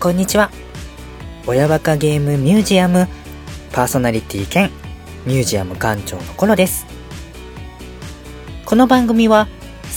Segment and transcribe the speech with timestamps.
[0.00, 0.50] こんにちは。
[1.46, 3.06] 親バカゲームミュージアム
[3.70, 4.70] パーソナリティ兼
[5.26, 6.86] ミュージアム館長のコロです。
[8.64, 9.46] この番組は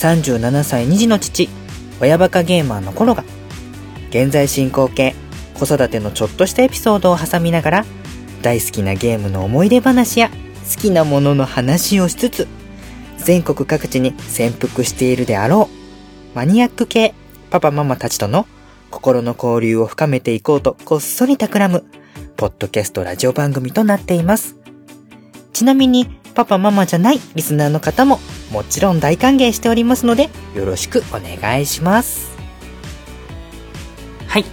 [0.01, 1.47] 37歳2児の父
[2.01, 3.23] 親バカゲーマーのコロが
[4.09, 5.15] 現在進行形
[5.53, 7.85] 子育てのちょっとしたエピソードを挟みながら
[8.41, 10.29] 大好きなゲームの思い出話や
[10.75, 12.49] 好きなものの話をしつつ
[13.19, 15.69] 全国各地に潜伏しているであろ
[16.33, 17.13] うマニアック系
[17.49, 18.47] パパママたちとの
[18.93, 21.83] 心の交流を深めていこうとこっそり企む
[22.37, 24.55] ポッドキャストラジオ番組となっています。
[25.51, 28.19] ちなみにパパママじゃないリスナーの方も
[28.51, 32.37] もちろん大歓迎しておりますのでよろしくお願いします。
[34.27, 34.45] はい。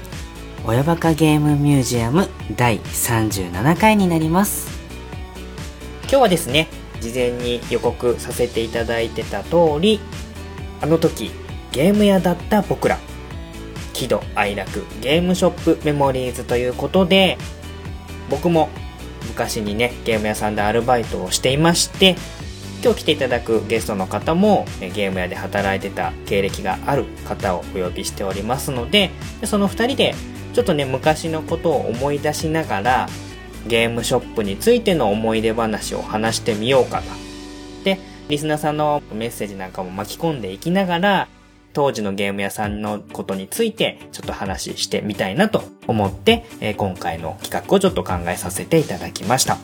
[0.65, 4.71] 親バカゲームミュージアム第37回になります。
[6.05, 6.69] 今日はですね
[7.03, 10.01] 事前に予告させていただいてた通り
[10.81, 11.31] あの時
[11.73, 12.99] ゲーム屋だった僕ら
[13.93, 17.39] 喜怒哀楽ゲームショップメモリーズということで
[18.29, 18.69] 僕も
[19.29, 22.17] 昔にねゲーム屋さんでアルバイトをしていまして
[22.83, 29.11] 今日来ていただくゲストの方もゲーム屋で働いてた経歴がある方をお呼びしておりますので
[29.45, 30.15] その2人で
[30.55, 33.09] ちょっとね昔のことを思い出しながら
[33.67, 37.07] ゲームショップについての思い出話を話してみようかな。
[37.85, 41.29] でリスナーさんのメッセージなんかも巻き込んでいきながら
[41.73, 49.59] 当時のゲーム屋さんのことについてちょっと話してみたいなと思って、えー、今回の企画をちょっと考えさせていただきました。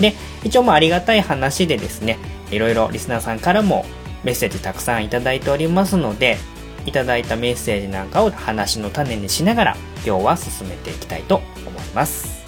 [0.00, 2.18] で、一応もありがたい話でですね、
[2.50, 3.84] いろいろリスナーさんからも
[4.24, 6.38] メッセージたくさんいただいておりますので、
[6.86, 9.76] いただいたメッセージなんかを話の種にしながら
[10.06, 12.40] 今日は進めていきたいと思います。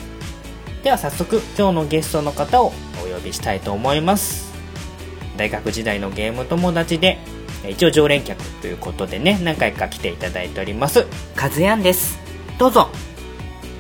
[0.83, 2.73] では早速今日のゲストの方を
[3.05, 4.53] お呼びしたいと思います。
[5.37, 7.19] 大学時代のゲーム友達で
[7.69, 11.07] 一応常連客ということでね何回か来ていただいております
[11.37, 12.19] カズヤンです。
[12.59, 12.89] どうぞ。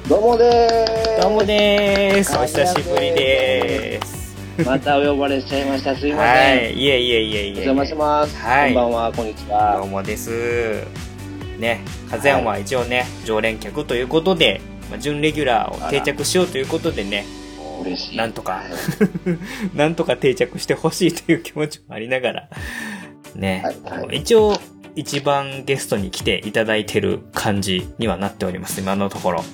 [0.08, 0.68] どうもで
[1.16, 1.20] す。
[1.22, 2.36] どうもです。
[2.36, 4.34] お久しぶりです。
[4.66, 5.94] またお呼ばれしちゃいました。
[5.94, 6.58] すいません。
[6.58, 6.74] はい。
[6.74, 8.36] いえいえいえいえお邪魔します。
[8.36, 8.74] はい。
[8.74, 9.12] こんばんは。
[9.12, 9.76] こんにちは。
[9.76, 10.84] どうもです。
[11.58, 11.80] ね。
[12.10, 14.60] カズヤンは一応ね、はい、常連客ということで、
[14.90, 17.24] まあ、準レギュラーを定着しようということでね
[17.82, 18.16] 嬉しい。
[18.16, 18.62] なんとか。
[19.74, 22.48] なんとか定着してほしいという気持ちもありながら
[23.34, 24.58] ね、はいはい、一応、
[24.94, 29.44] 一番ゲストに来ていただいてる感じにはなっております、今のところ。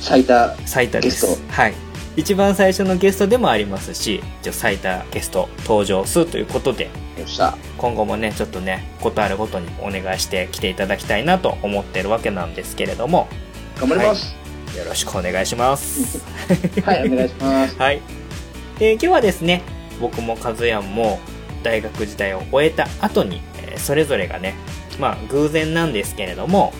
[0.00, 1.40] 最多最多です。
[1.50, 1.74] はい。
[2.16, 6.88] 一番最初のゲストでもありますし、一応最多ゲスト登場数ということで、
[7.76, 13.28] 今後もね、ちょっとね、ことあるごとにお願いして来ていただきたいなと思ってるわけなんですけれども。
[13.78, 14.34] 頑張ります、
[14.68, 16.22] はい、よろしくお願いします。
[16.82, 17.76] はい、お願いします。
[17.80, 18.00] はい。
[18.78, 19.62] で、今日はですね、
[20.00, 21.18] 僕もカズヤンも
[21.66, 24.54] 大学時代を終えた後に、えそれぞれがね、
[25.00, 26.72] まあ偶然なんですけれども、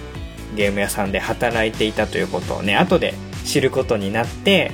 [0.54, 3.14] ゲーム屋さんで働いていたということをね、後で
[3.44, 4.70] 知ることになって、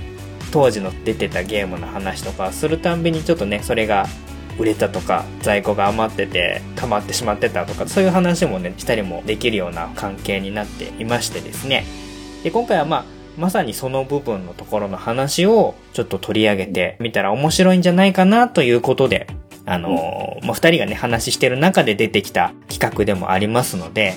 [0.52, 4.06] 当時の出てたゲームの話とかするたんびにちょっとね、それが
[4.58, 11.86] 売れたとか、在庫が余ってて溜まってしまってたとか、そういう話もね、したりもできるような関係になっていましてですね。
[12.44, 13.04] で、今回はまあ、
[13.38, 19.26] まさにその部分のところの話をちょっと取り上げてみたら面白いんじゃないかなということで、
[19.64, 24.14] あのー、まあ、二人がね、話してる中で出てきた企画でもありますので、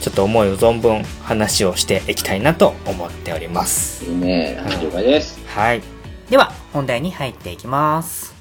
[0.00, 4.04] ちょっと思いを存分話をしていきたいなと思っております。
[4.04, 4.58] いいね。
[4.82, 5.38] 了解です。
[5.46, 5.82] はい。
[6.30, 8.35] では、本題に入っていきます。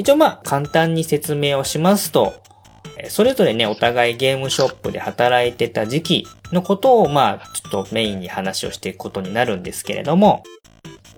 [0.00, 2.32] 一応まあ簡単に説明をしますと、
[3.10, 10.42] それぞれね、お互いゲームショップで働いてた時期のことをまあちょっとメインに話をしていくことになるんですけれども、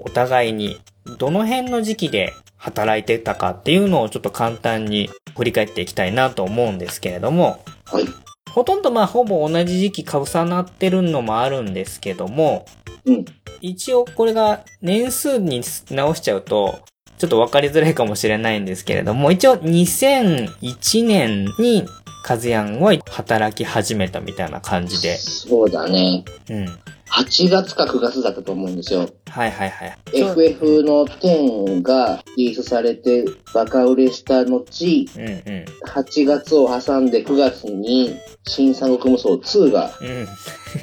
[0.01, 0.81] お互いに
[1.17, 8.05] どの辺の時期で働いてたかっていうのをちょっと簡単に振り返っていきたいなと思うんですけれども、はい。
[8.51, 12.67] ほとんどまあほぼ同じ時期重なってるのもあるんですけども、
[13.05, 13.25] うん。
[13.61, 16.81] 一応これが年数に直しちゃうと、
[17.19, 21.87] ちょっとわかりづらいかもしれないんですけれども、一応2001年に
[22.23, 25.17] カズヤンは働き始めたみたいな感じで。
[25.17, 26.25] そうだね。
[26.49, 26.67] うん。
[27.13, 29.07] 8月か9月だったと思うんですよ。
[29.29, 29.99] はいはいはい。
[30.15, 38.17] FF の10がリリースされてバカ売れした後、うんうん、8月を挟んで9月に
[38.47, 39.91] 新三国無双2が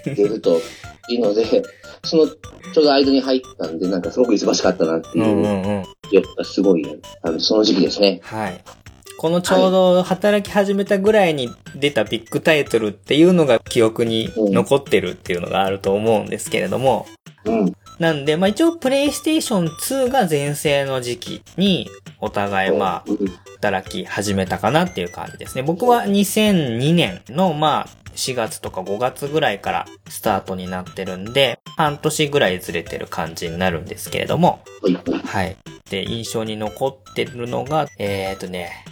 [0.05, 0.61] 出ると
[1.09, 1.63] いうので、
[2.03, 6.85] そのちょうど間に入ったんで、なんかすごく忙しかったなっていう記憶がすごい、
[7.23, 8.21] あのその時期ですね。
[8.23, 8.63] はい。
[9.17, 17.05] このちょうど働き始めたぐらいに出たビッグタイトルっていうのが記憶に残ってるっていうのがあると思うんですけれども、
[17.43, 17.73] うん。
[17.99, 21.89] なんで、まあ一応プレイステーション2が全盛の時期に
[22.21, 23.17] お互いまあうん
[23.59, 25.63] 働き始めたかなっていう感じですね。
[25.63, 35.19] 僕は2002年のまあ4月とか5月ぐらいからスタートになってるんで、半年ぐらいずれてる感じになるんですけれども、はい。
[35.23, 35.57] はい。
[35.89, 38.85] で、印象に残ってるのが、えーとね、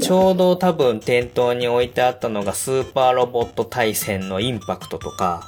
[0.00, 5.42] ちょうど多分店頭に置いてあったのがスーパーロボット対戦のインパクトとか、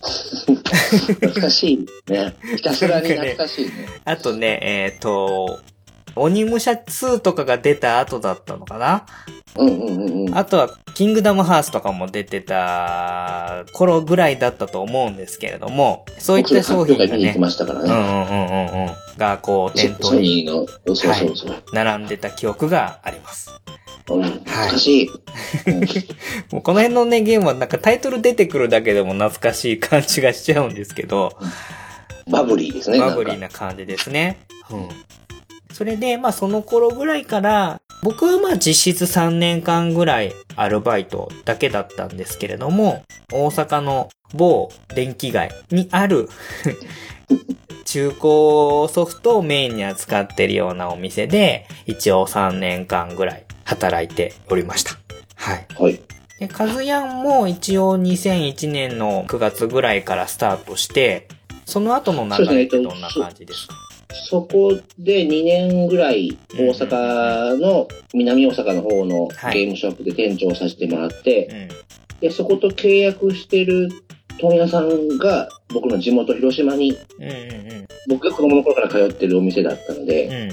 [0.00, 2.34] 懐かしいね。
[2.56, 3.72] ひたすらに懐かしいね。
[4.04, 5.60] あとね、えーと、
[6.16, 9.06] 鬼武者2とかが出た後だったのかな？
[9.56, 10.38] うんうんうんうん。
[10.38, 17.90] あとは、キングダムハーツとかも出てた頃ぐらいだったと思うんですけれども、そういった商品がねましたからね。
[17.90, 21.62] うんうんうんうんうん、がこう店頭ソにの、そうそうそう。
[21.72, 23.50] 並んでた記憶があります。
[24.08, 25.08] うん、懐かしい。
[25.08, 25.80] うん
[26.52, 31.32] もうこの辺のね、ゲームはなんかタイトル出てくるだけでも懐かしい感じがしちゃうんですけど、
[32.30, 33.00] バブリーですね。
[33.00, 34.38] バブリーな感じですね。
[34.70, 34.88] うん。
[35.80, 46.28] それで、まあその頃ぐらいから、僕はまあ実質3年間ぐらいアルバイトだけだったんですけれども、大阪の某電気街にある
[47.86, 48.20] 中古
[48.92, 54.98] ソフトをメインに扱ってるようなお店で、一応3年間ぐらい働いておりました。
[55.36, 55.66] はい。
[55.78, 55.98] はい。
[56.40, 61.26] で、カズヤンも一応2001年の9月ぐらいからスタートして、
[61.64, 63.74] その後の流れってどんな感じですか？
[64.12, 71.68] そこで2年ぐらい大阪の、南大阪の方のはいゲームショップで店長をさせてもらって、
[72.12, 72.20] うん。
[72.20, 73.88] で、そこと契約してる
[74.40, 76.96] 問屋さんが僕の地元広島に、
[78.08, 80.06] 僕が子供の頃から通ってるお店だったのうん。
[80.06, 80.52] で、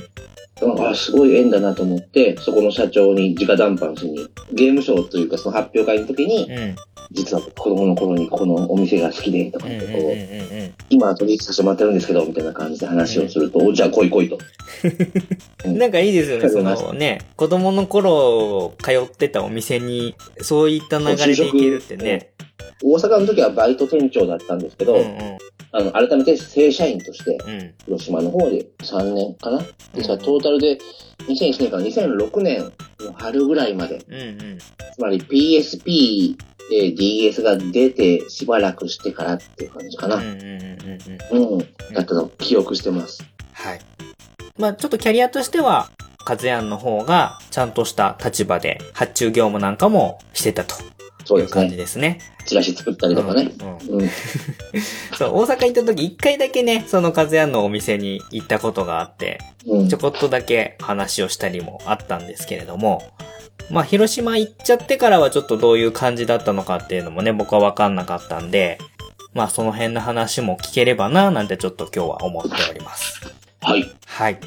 [0.62, 0.90] うん。
[0.90, 6.76] あすごい縁だなと思って、そこの社長に直談判しに、ゲームショーというかその発表会の時に、うん。
[7.12, 9.72] 実は子供の頃にこのお店が好きで、とかうん。
[9.74, 9.78] うん。
[9.78, 10.10] ってこう、うん。
[10.10, 10.74] うん。
[10.90, 14.38] 今取引させてもらってるんですけど、みたいな感じで話をすると、おじゃあ来い来いと。
[15.68, 22.32] なんかいいですよね、そのね、子供の頃通ってたお店に、そういった流れで行けるってね。
[22.84, 25.38] 大阪の時はバイト店長だったんですけど、うんうん。
[25.72, 27.74] あの、改めて正社員として、うん。
[27.86, 29.60] 広島の方で3年かな
[29.94, 30.78] ですから、トータルで
[31.28, 34.22] 2001年から2006年の春ぐらいまで、うんう
[34.56, 34.58] ん。
[34.60, 36.36] つまり PSP
[36.70, 40.16] で DS が出てしばらくしてからっていう感じかな。
[40.16, 41.54] うんうんうんうんうん。
[41.54, 41.94] うん。
[41.94, 43.24] だったのを記憶してます。
[43.54, 43.80] はい。
[44.58, 45.90] まあちょっとキャリアとしては、
[46.26, 50.76] カズヤンの方がちゃんとした立場で発注業務なんかもしてたと
[51.28, 51.78] そういう感じね。
[51.78, 52.20] ですね。
[52.46, 53.52] チラシ作ったりとかね。
[53.60, 54.10] うんうんうん。
[55.18, 59.98] そう、大阪行った時一回だけね、そのカズヤンのお店に行ったことがあって、うんちょ。
[59.98, 63.04] こっとだけ話をしたりもあったんですけれども、
[63.70, 68.78] まあ、広島行っちゃってからはちょっとどういう感じだったのかっていうのもね、僕はわかんなかったんで、
[69.34, 73.22] まあ、その辺の話も聞ければな、なんてちょっと今日は思っております。
[73.62, 73.86] はい。
[74.06, 74.40] はい。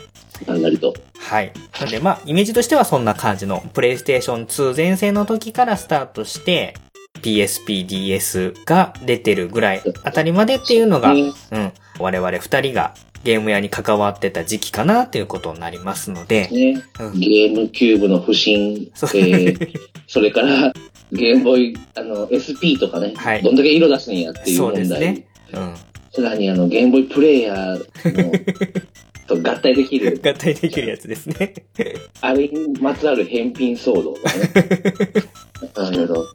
[0.46, 0.94] なりと。
[1.18, 1.52] はい。
[1.80, 6.74] なんで、まあ、イメージとしてはそんな感じの、プレイステーション2全盛の時からスタートして、
[7.20, 16.82] PSP、DS が出てるぐらいあたりまでっていうのが、ねうん、我々二人がゲーム屋に関わってた時期かなっていうことになりますので、ね。
[17.00, 20.72] うんゲームキューブの不振、そうえー それから、
[21.12, 24.88] ゲームボーイ、あの、SP とかね、はいどんだけ色出すんやっていうそう問題。
[24.88, 25.26] ですね。
[25.52, 25.74] うん。
[26.12, 28.32] さらに、あの、ゲームボーイプレイヤーの
[29.28, 31.54] と合体できる、合体できるやつですね。
[32.20, 34.50] あれにまつわる返品騒動とかね。
[35.92, 36.26] いろいろ、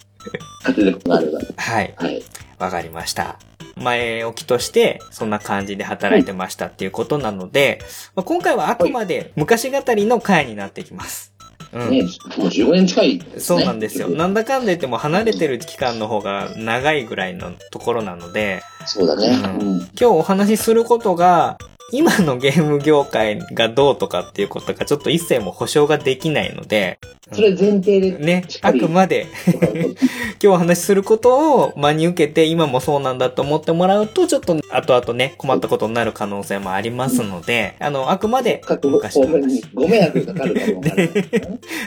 [0.59, 1.39] 勝てることがあれば。
[1.57, 1.93] はい。
[1.97, 2.23] はい。
[2.59, 3.37] わかりました。
[3.75, 7.79] 前置きとして、そんな感じで働いてましたっていうことなので、
[8.15, 11.33] まあ、今回はあくまで昔語りの回になってきます。
[11.73, 11.89] うん。
[11.89, 12.03] ね、
[12.37, 13.25] もう15年近いね。
[13.37, 14.09] そうなんですよ。
[14.09, 19.27] なんだかんだ言っても離れてる期間の方が長いぐらいのところなので、そうだね。
[19.27, 19.77] ううん。
[19.79, 21.57] 今日お話しすることが、
[21.91, 26.99] 今のゲーム業界がどうとかっていうことがちょっと一切も保証ができないので、
[27.31, 29.27] それ前提で、ねありくまで
[30.39, 39.63] 今日お話しすることを真に受けて今もそうなんだと思ってもらうと、ちょっと後々ね、困ったことになる可能性もありますので、あの、あくまで各昔の話。
[39.73, 41.11] ご迷惑がかかるかもね。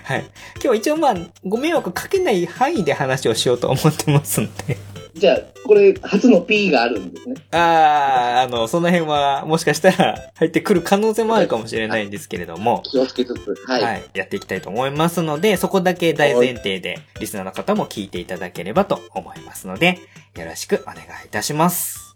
[0.05, 0.25] はい。
[0.63, 4.77] 今日一応まあ、ご迷惑かけない範囲で話をしようと思ってますんで。
[5.19, 7.35] じゃあ、これ、初の P があるんですね。
[7.51, 13.83] あー、あの、その辺はもしかしたら入ってくる可能性もあるかもしれないんですけれども、気をつけつつ、はい。
[13.83, 19.99] はい、やっていきたいと思いますので、そこだけ大前提で、リスナーの方も聞いていただければと思いますので、
[20.37, 22.15] よろしくお願いいたします。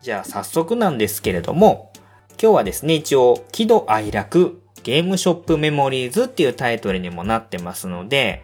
[0.00, 1.92] じゃあ早速なんですけれども、
[2.40, 8.42] 今日はですね、一応、喜怒哀楽ゲームショップメモリーズっていうタイトルにもなってますので、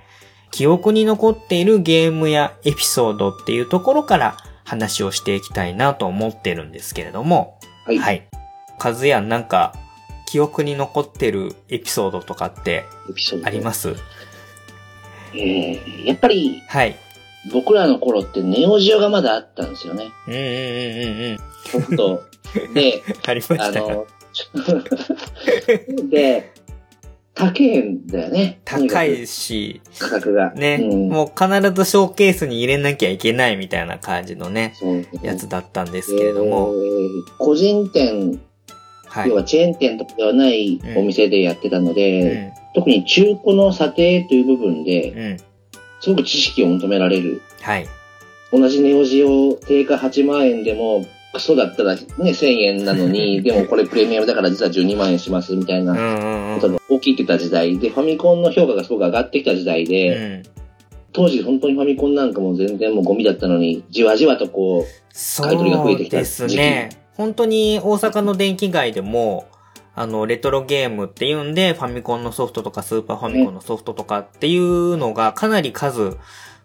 [0.51, 7.99] 記憶に残っているゲームやエピソードっていうところから話をしていきたいなと思ってるんですけれども、はい。
[7.99, 8.29] はい。
[8.79, 9.75] カズヤンなんか、
[10.27, 12.85] 記憶に残ってるエピソードとかって。
[13.45, 13.95] あります？
[15.35, 16.97] えー、やっぱりはい。
[17.53, 20.07] 僕らの頃ってネオジオがまだあったんですよね。
[20.27, 21.39] うんうんうんうんうん。
[21.71, 22.23] ソフト。
[22.73, 23.65] で、 ありましたか？
[23.65, 24.07] あの、
[26.11, 26.51] で、
[27.35, 28.61] 高いんだよね。
[28.65, 30.53] 高いし、価格が。
[30.55, 34.75] ね、うん、もう必ずショーケースに入れなきゃいけないみたいな感じのね、
[35.23, 38.41] やつだったんですけれども、えー個人店、
[39.07, 39.29] はい。
[39.29, 45.37] 要はチェーン店とかではないお店でやってたのうで、ん、特に中古の査定という部分で、うん。
[46.01, 47.41] すごく知識を求められる。
[47.63, 47.87] はい。
[48.53, 55.95] 同じネオジオ定価8万円でも、クソだったらね、1000円なのに、 でもこれプレミアムだから実は12万円しますみたいうんな。
[56.55, 60.55] ことが大きいってた時代で、ファミコンの評価がすごく上がってきた時代で、うん
[61.15, 66.91] 当時本当にファミコンなんかも全然もうゴミだったのに、じわじわとこう、そ買い取りが増えてきたうですね。
[67.17, 69.47] 本当に大阪の電気街でも、
[69.95, 76.17] あの、レトロゲームっていうんで、ファミコンのソフトとかスーパーファミコンのソフトとかっていうのがかなり数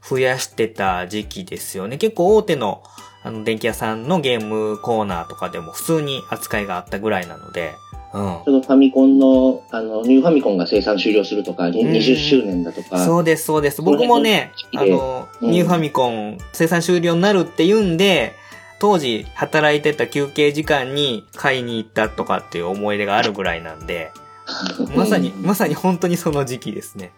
[0.01, 1.97] 増やしてた時期ですよね。
[1.97, 2.81] 結構大手の
[3.23, 7.75] あの電気屋さんのゲームコーナーとかでも普通に扱いがあったぐらいなので、
[8.13, 8.21] うん。
[8.21, 13.81] ちょうどファミコンの、あの、ニューファミコンが生産終了するとか、にうん20周年だとか、そうです、そうです。
[13.81, 18.33] 僕もね、あその辺のの、うんニューファミコン生産終了になるって言うんで、
[18.79, 24.11] 当時働いてた休憩時間に買いに行ったとかっていう思い出があるぐらいなんで、
[24.95, 27.11] まさに、まさに本当にその時期ですね。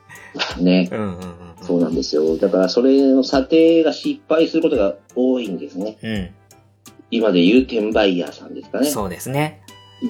[0.59, 0.89] ね。
[0.91, 1.35] うんうんうん。
[1.61, 2.37] そうなんですよ。
[2.37, 5.97] だから、それの査定が失敗することが多いんですね。
[6.03, 6.41] う
[7.11, 8.83] 今で言う転売ヤーさんですかん。
[8.83, 8.89] ね。
[8.89, 9.61] そうですね。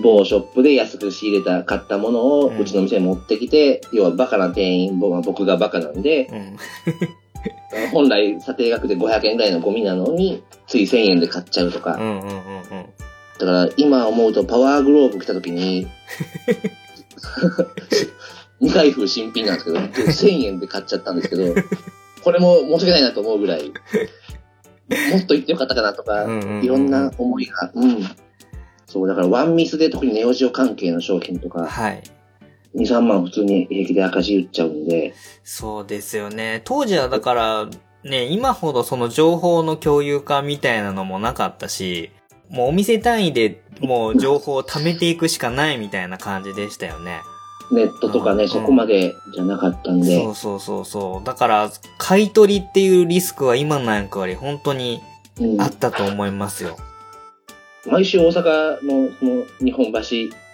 [0.04, 6.58] 某ショップで安く仕入れた、買ったものをうんうちの店に持ってきて、要はバカな店員、僕僕がバカなんで、うん。
[7.92, 11.96] 本来査定額で500円ぐらいのゴミなのに、つい1000円で買っちゃうとか。
[11.96, 12.86] うんうんうんうん。
[13.40, 15.88] だから今思うとパワーグローブ来た時に、
[18.62, 21.54] 二回風新品なんですけど、 1000円で買っちゃったんですけど、
[22.24, 23.72] これも申し訳ないなと思うぐらい、も
[25.18, 26.26] っと言ってよかったかなとか、
[26.62, 28.04] いろんな思いが、うん。
[28.86, 32.04] そう、だからワンミスで特にネオジオ関係の商品とか、はい。
[32.76, 35.14] 2、3万普通に平気で赤字打っちゃうんで、
[35.44, 36.62] そうですよね。
[36.64, 37.70] 当時はだから、
[38.04, 42.12] ね、今ほどその情報の共有化みたいなのもなかったし、
[42.50, 47.22] もうお店単位でもう情報を貯めていくしかないみたいな感じでしたよね。
[47.72, 51.26] ネットとかね、うんそこまでじゃなかったんでそ、うそうそうそう。
[51.26, 55.02] だから、買い取りっていうリスクは今なんかより本当に
[55.40, 56.78] うんあったと思いますよ。
[57.86, 60.00] 毎週大阪のその日本橋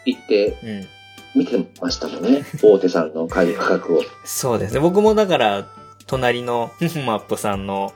[0.06, 0.88] 行ってうん。
[1.36, 2.44] 見てましたもんね。
[2.64, 4.02] 大手さんの買い価格を。
[4.26, 4.80] そうですね。
[4.80, 5.68] 僕もだから、
[6.08, 6.72] 隣の
[7.06, 7.94] マップさんの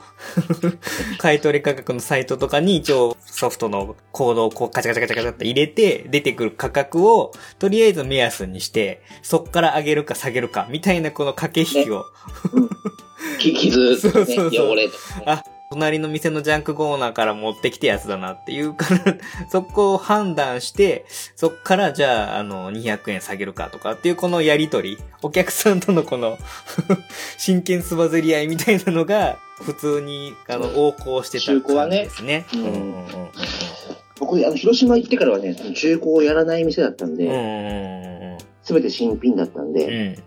[1.17, 12.05] 買い取り価格のサイトとかに一応ソフトのコードをこうカチャカチャカチャカチャって入れて出てくる価格をとりあえず目安にしてそっから上げるか下げるかみたいなこの駆け引きを、
[13.39, 14.69] き 傷とかね、そうそうそう。
[14.71, 15.23] 汚れとかね。
[15.25, 19.17] あ、隣の店のジャンクコーナーから持ってきたやつだなっていうから、
[19.49, 26.37] そこを判断して、そっからじゃあ、あの、200円下げるかとかっていうこのやりとり、お客さんとのこの、
[27.37, 32.45] 真剣すばずり合いみたいなのが、普通に、あの、横行してた中古はね感じですね。
[32.53, 33.31] うんうんうんうん
[34.19, 40.19] 僕、あの、広島行ってからはね、中古をやらない店だったんで、うんすべて新品だったんうんで、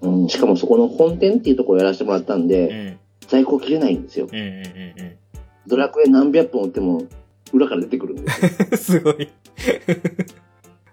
[0.00, 2.44] うん、しかもそこの本店っていうところをやらせてもらったんうん。
[2.46, 2.98] うで、ん。
[3.28, 4.26] 在庫切れないんですよ。
[4.30, 5.18] うんうんうん
[5.66, 7.04] ドラクエ何百本売っても、
[7.52, 8.50] 裏から出てくるんですよ。
[8.70, 8.78] うん。
[8.78, 9.28] すごい。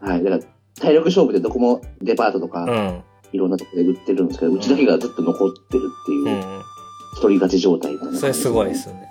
[0.02, 0.24] はい。
[0.24, 0.44] だから、
[0.82, 3.04] 体力勝負でどこもデパートとか、うん。
[3.32, 6.62] いろんなところで売ってるんですけど、うちだけがずっと残ってるっていうう、ん。
[7.14, 9.08] 一人勝ち状態みたいな感じそれすごいですよね。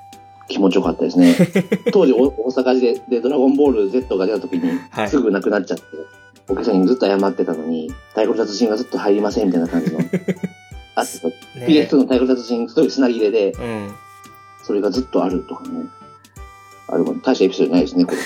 [0.50, 1.34] 気持ちよかったですね。
[1.92, 5.84] 当時お大阪ででドラゴンボール Z が出た時にはいすぐなくなっちゃって、
[6.48, 9.98] お客さんにずっと謝ってたのに、太鼓の達人がずっと入りませんみたいな感じの。
[10.94, 11.28] あってた。
[11.28, 11.34] ね
[11.66, 13.94] PS2 の太鼓の達人、すごい品切れで、うん。
[14.62, 15.86] それがずっとあるとかね。
[16.88, 18.18] あれも大したエピソードないですね、これ。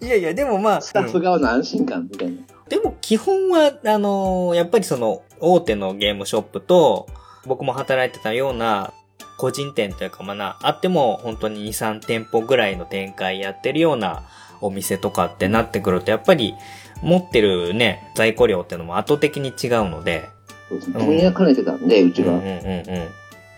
[0.06, 2.36] いやいや、でもまあ、スタッフ側の安心感みたいな。
[2.68, 7.06] でも基本は、あのーやっぱりその、大手のゲームショップと、
[7.46, 8.92] 僕も働いてたような、
[9.38, 14.22] 個人店というか、まあな、あっても本当に2、3店舗ぐらいの展開やってるような
[14.60, 16.54] お店とかってなってくると、やっぱり
[17.02, 20.28] 持ってるね、在庫量っていうのも圧倒的に違うので、
[20.68, 22.34] そうですね問屋兼ねてたんで、うちは。
[22.34, 23.08] うんうんうんうん。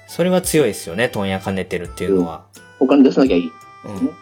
[0.07, 2.45] それは強いですよね、問屋兼ねてるっていうのは。
[2.81, 3.53] お金出さなきゃいい。
[3.85, 4.11] うん。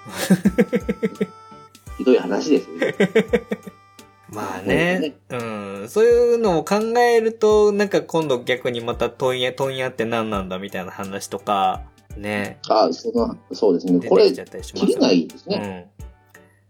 [1.99, 2.94] ひどい話ですよね。
[4.28, 5.88] まあね、うん。
[5.88, 11.82] そういうのを考えると、なんか今度逆にまた問屋、問屋って何なんだみたいな話とか、
[12.16, 12.58] ね。
[12.68, 14.06] あその、そうですね。
[14.08, 15.90] これ切れないですね。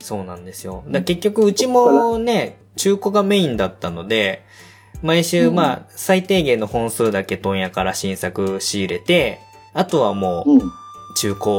[0.00, 0.06] うん。
[0.06, 0.84] そうなんですよ。
[0.88, 4.44] だ結局うちもね、中古がメインだったので、
[5.02, 9.40] 毎週うんまあ、最低限の本数だけ問屋から新作仕入れて、
[9.72, 10.72] あとはもう、うん。
[11.16, 11.50] 中古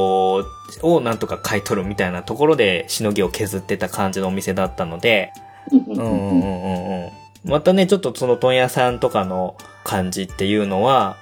[0.84, 5.32] をなんとか買い取るみたいなところでしのぎを削ってた感じのお店だったので、
[5.72, 5.80] うん。
[5.80, 6.00] ううんん。
[6.00, 7.12] うんうんうんうん。
[7.50, 11.18] またね、ちょっとその問屋さんとかの感じっていうのは、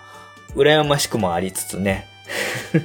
[0.56, 2.08] 羨ましくもありつつね。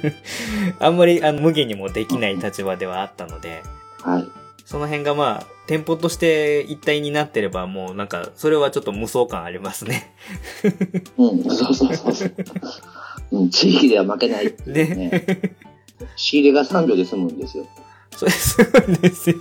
[0.79, 3.63] あんまりあの無限にもできない立場ではあったので、
[4.03, 4.27] はい。
[4.65, 10.13] その辺がまあ、店舗として一体になってればもうなんか、それはちょっと無双感ありますね。
[11.17, 11.43] うん。
[11.43, 12.35] そうそうそうそう。
[13.31, 14.85] うん、地域では負けないね。
[14.85, 15.25] ね。
[16.15, 17.67] 仕入れが3秒で済むんですよ。
[18.15, 19.35] それすごいですね。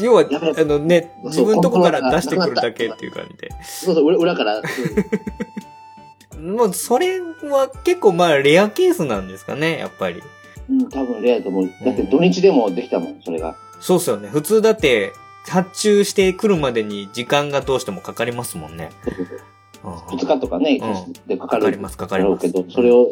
[0.00, 3.50] 要は、あのね、自分のとこから出してくるだけっていう感じで。
[3.62, 4.62] そうそう、裏裏から。
[6.40, 10.22] もう、それは結構まあ、レアケースなんですかね、やっぱり。
[10.68, 11.70] うん、多分レアだと思う。
[11.84, 13.56] だって土日でもできたもん、それが。
[13.80, 14.28] そうっすよね。
[14.28, 15.12] 普通だって、
[15.46, 18.90] 発注してくるまでに時間がどうしてもかかりますもんね。
[19.04, 19.38] そうそうそう
[19.84, 22.40] うん2日とかね、うんでかかるかかります、かかります。
[22.40, 23.10] けど、それを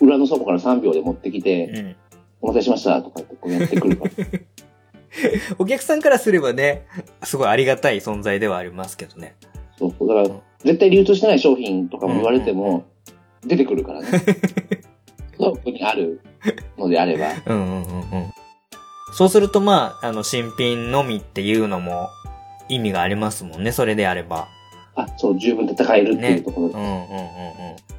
[0.00, 1.96] 裏の倉庫から3秒で持ってきて、うん。
[2.42, 4.10] お待たせしましたとかってこうやってくるから。
[5.58, 6.86] お客さんからすればね、
[7.22, 9.36] すごいありがたい存在ではありますけどね。
[9.78, 10.08] そうそう。
[10.08, 12.84] だから、絶対流通してない商品とかも言われても、
[13.44, 14.08] 出てくるからね。
[15.38, 16.20] 倉庫にある
[16.78, 17.28] のであれば。
[17.46, 18.32] うんうんうんうん。
[19.14, 22.08] そうするとまあ、あの、新品のみっていうのも
[22.68, 24.48] 意味がありますもんね、それであれば。
[24.94, 26.74] あ、そう、十分戦えるっていうところで。
[26.74, 27.92] うんうんうんうん。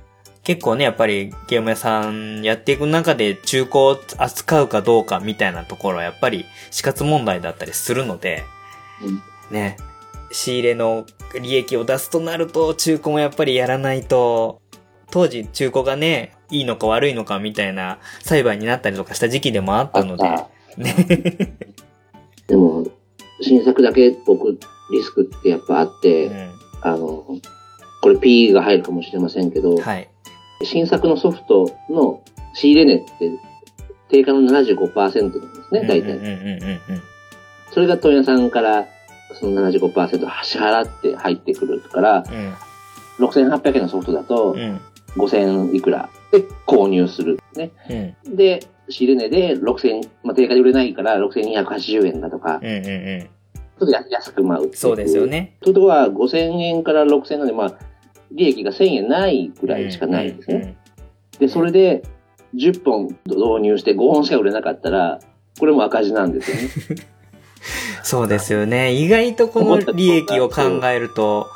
[0.43, 8.43] 結構ね、やっぱりゲーム屋さんやっていく中で中古を扱うかどうかみたいなところはやっぱり死活問題だったりするので、
[9.51, 9.77] ね、
[10.34, 11.06] 仕入れの
[11.41, 14.62] 利益を出すとなると中古もやっぱりやらないと、
[15.12, 20.24] 当時中古がね、いいのか悪いのかみたいな裁判になったりとかした時期でもあったので、
[20.78, 21.58] ね。
[22.48, 22.86] でも、
[23.42, 24.58] 新作だけ僕、
[24.92, 26.34] リスクってやっぱあって、う
[26.84, 27.26] あの、
[28.02, 29.78] これ P が入るかもしれませんけど、ん。
[29.82, 30.10] はい。
[30.63, 32.22] 新作のソフトの
[32.54, 33.32] 仕入れ値って
[34.10, 36.02] 定価の75%なんですね、大体。
[36.02, 37.04] うんうんうんうん
[37.72, 38.86] それが問屋さんから
[39.39, 42.24] その75%支払って入ってくるから、
[43.20, 43.26] うん。
[43.26, 44.60] 6800円のソフトだとうん。
[44.60, 44.82] うん。
[45.16, 46.10] 5000いくら
[46.41, 47.39] で購入する。
[47.56, 47.72] ね。
[48.26, 48.36] うん。
[48.36, 53.22] で、仕入れ値で6000、まあ、定価で売れないから6280円だとか、うんうんうん。
[53.22, 55.26] ちょっと安安くまあ売ってそうですよ。
[55.26, 55.58] ね。
[55.62, 57.74] ということは5000円から6000円なんで、まあ、
[58.32, 60.56] 利益が1000円ないぐらいしかないんですね。
[60.56, 60.78] うんうん
[61.39, 62.04] で、それで
[62.56, 65.19] 10本導入して5本しか売れなかったら、
[65.60, 67.08] これも赤字なんですよね。
[68.04, 68.93] そうですよね。
[68.93, 71.48] 意外とこの利益を考えると、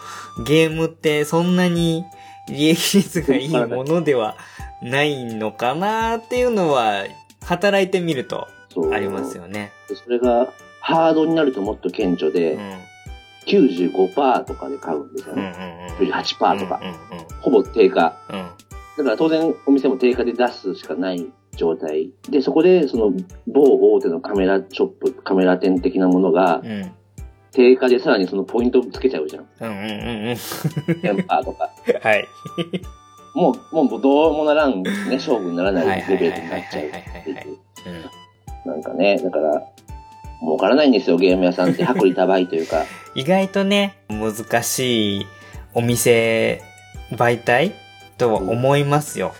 [0.46, 2.06] ゲームってそんなに
[2.50, 4.38] 利益率がいいものでは
[4.82, 7.04] ないのかなっていうのは、
[7.44, 8.48] 働いてみると
[8.92, 9.72] ありますよね。
[9.90, 10.48] でそれが、
[10.82, 12.78] ハードになるともっと顕著で、うん。
[13.48, 15.88] 95%とかで買うんですようんうんね。
[16.00, 16.08] うん。
[16.08, 16.82] 98%とか。
[16.82, 18.18] うんうんほぼ定価。
[18.30, 18.40] うん。
[18.40, 18.48] うん
[18.98, 22.10] だから当然お店も定価で出すしかない状態。
[22.30, 23.13] で、そこでその
[23.46, 26.68] 某大手のカメラショップ、カメラ店的なものがうん。
[26.68, 26.92] うん
[27.54, 29.48] 定価でさらにそのポイントつけちゃうじゃん。
[29.62, 30.38] うんうんうん。
[31.02, 31.72] テンパーとか。
[32.04, 32.28] はい。
[33.34, 36.98] もう、もうどうもならん、ね、 勝負にならないレベルになっちゃうって
[37.34, 37.50] はいう。
[37.90, 38.28] うん
[38.66, 39.63] なんかね、だから、
[40.42, 41.84] 儲からないんですよ、ゲーム屋さんって。
[41.84, 42.84] 薄利多売というか。
[43.16, 45.26] 意外とね、難しい
[45.74, 46.62] お店、
[47.12, 47.72] 媒体
[48.18, 49.34] とは思いますよ。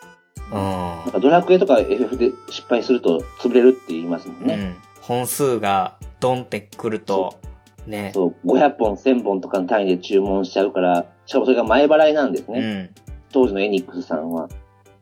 [0.50, 4.54] うんなんかドラクエとか FF で失敗すると潰れるって言いますもんね。
[4.54, 4.76] うん。
[5.02, 7.38] 本数がドンってくると、
[7.86, 8.12] ね。
[8.13, 12.60] そう、500本、1000本とかの単位で注文しちゃうから、しかもそれが前払いなんですね。
[12.60, 12.89] うん。
[13.38, 14.50] 当時のエニックスさんは。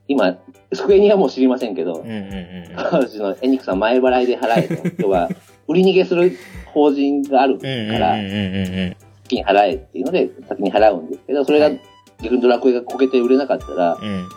[0.10, 0.38] 今、
[0.74, 4.92] スクエニはもう知りませんけど、うんうんうん当時のエニックスさん前払いで払えと。
[5.04, 5.30] 要は、
[5.70, 6.38] 売り逃げする
[6.74, 11.82] 法人があるから、うんうん先に払えっていうので、先に払うんですけど、それがはい
[12.22, 14.08] 逆にドラクエがこけて売れなかったら、うん。
[14.08, 14.22] うん。
[14.22, 14.28] も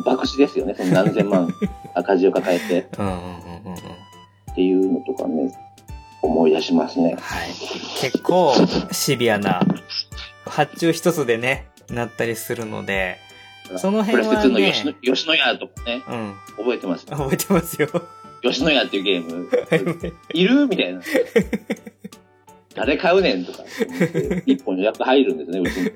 [0.00, 0.74] う爆死ですよね。
[0.74, 1.48] その何千万
[1.94, 2.78] 赤字を抱えて。
[2.80, 5.52] っていうのとかね、
[6.22, 7.16] 思い出しますね。
[7.20, 7.48] はい。
[8.00, 8.54] 結構
[8.90, 9.60] シビアな
[10.46, 13.18] 発注一つでね、なったりするので、
[13.76, 16.34] そのプレ辺はステ2の吉野ね、吉野家とかね、うん。
[16.56, 17.06] 覚えてます？
[17.06, 17.88] 覚えてますよ。
[18.42, 19.48] 吉野家っていうゲーム、
[20.32, 20.66] いる？
[20.66, 21.02] みたいな。
[22.74, 23.64] 誰買うねんとか。
[24.46, 25.90] 一本予約入るんですね、うちに。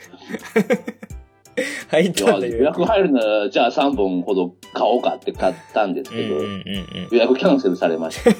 [1.89, 2.57] 入ったんだよ。
[2.57, 7.09] 予約入るなら、じゃあ3本ほど買おうかって買ったんですけど、うんうんうんうん。
[7.13, 8.31] 予約キャンセルされました。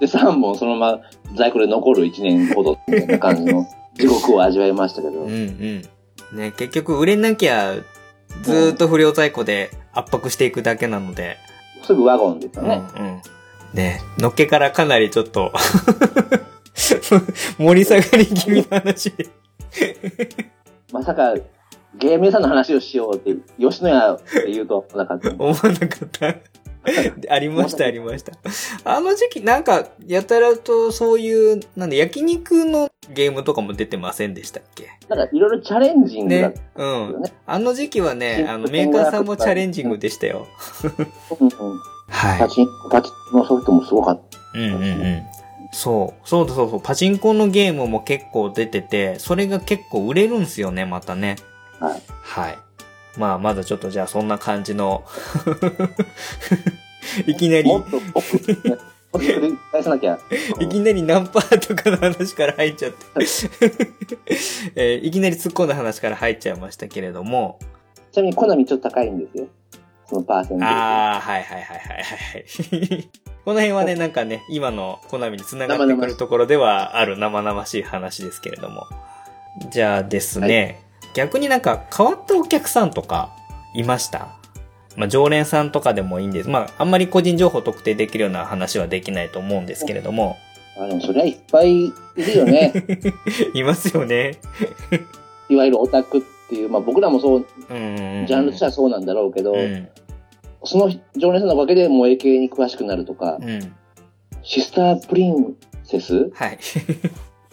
[0.00, 1.00] で、3本そのまま
[1.36, 5.34] 在庫で残る1年ほどみたいな感じの地獄を味わいましたけどうんう。
[5.34, 5.82] ん。
[6.32, 7.74] ね、結局売れなきゃ、
[8.42, 11.36] ずーっと不良在庫で圧迫していくだけなので。
[11.82, 12.82] すぐワゴンですようんね。
[12.96, 13.22] うん。
[13.74, 15.52] ね、のっけからかなりちょっと、
[17.58, 19.28] 盛り下がり気味の話で。
[20.92, 21.34] まさか、
[21.96, 25.30] ゲーム屋さんの話をしようって、吉野家って言うとなかった。
[25.30, 26.34] 思わなかった。
[27.28, 28.32] ありました、ありました。
[28.84, 34.88] あの時期、なんか、やたらとそういう、なんで、焼肉のゲームとかも出てませんでしたっけ？
[35.08, 36.82] なんかいろいろチャレンジングねた。
[36.82, 37.22] うん。
[37.22, 37.32] ね。
[37.46, 40.46] あの時期はね、あの、メーカーさんもチャレンジングでしたよ。
[41.40, 41.78] うんうん
[42.10, 44.20] はパチン、パチンのソフトもすごかっ
[44.52, 44.58] た。
[44.58, 44.62] い。
[44.62, 45.22] うんうんうん。
[45.72, 46.28] そう。
[46.28, 46.80] そうだそうそう。
[46.82, 51.36] パチンコのゲームも結構出てて、それが結構売れるんすよね、またね。
[51.78, 52.02] はい。
[52.22, 52.58] はい。
[53.18, 55.04] まあ、まだちょっとじゃあそんな感じの、
[57.26, 58.78] いきなり、もっと奥、ね、もっ
[59.12, 60.18] と繰り返さなきゃ。
[60.60, 62.98] いきなりナンパとかの話から入っちゃって、
[64.76, 67.58] えーいきなり突っ込んだ話から入っちゃいましたけれども、
[68.12, 69.48] ちなみにコナミちょっと高いんですよ。
[70.06, 70.64] そのパーセント。
[70.64, 73.08] ああ、はいはいはいはいはい。
[73.44, 78.86] この辺はね、なんかね、今のコナミに繋がってくるところではある生々しい話ですけれども。
[79.70, 80.80] じゃあですね、
[81.14, 83.30] 逆になんか変わったお客さんとか
[83.74, 84.28] いました？
[84.96, 86.48] まあ、常連さんとかでもいいんです。
[86.48, 90.36] まあ、あんまり個人情報特定できるような話はできないと思うんですけれども、
[90.76, 92.72] あでもそりゃいっぱいいるよね。
[93.54, 94.38] いますよね。
[95.48, 98.26] いわゆるオタクっていう、まあ僕らもそう、うんうんうん。
[98.26, 99.88] ジャンルとしてはそうなんだろうけど、うん。
[100.64, 103.72] その常連さんのおかげで萌え系に詳しくなるとか、うん。
[104.42, 106.30] シスタープリンセス？
[106.34, 106.58] はい。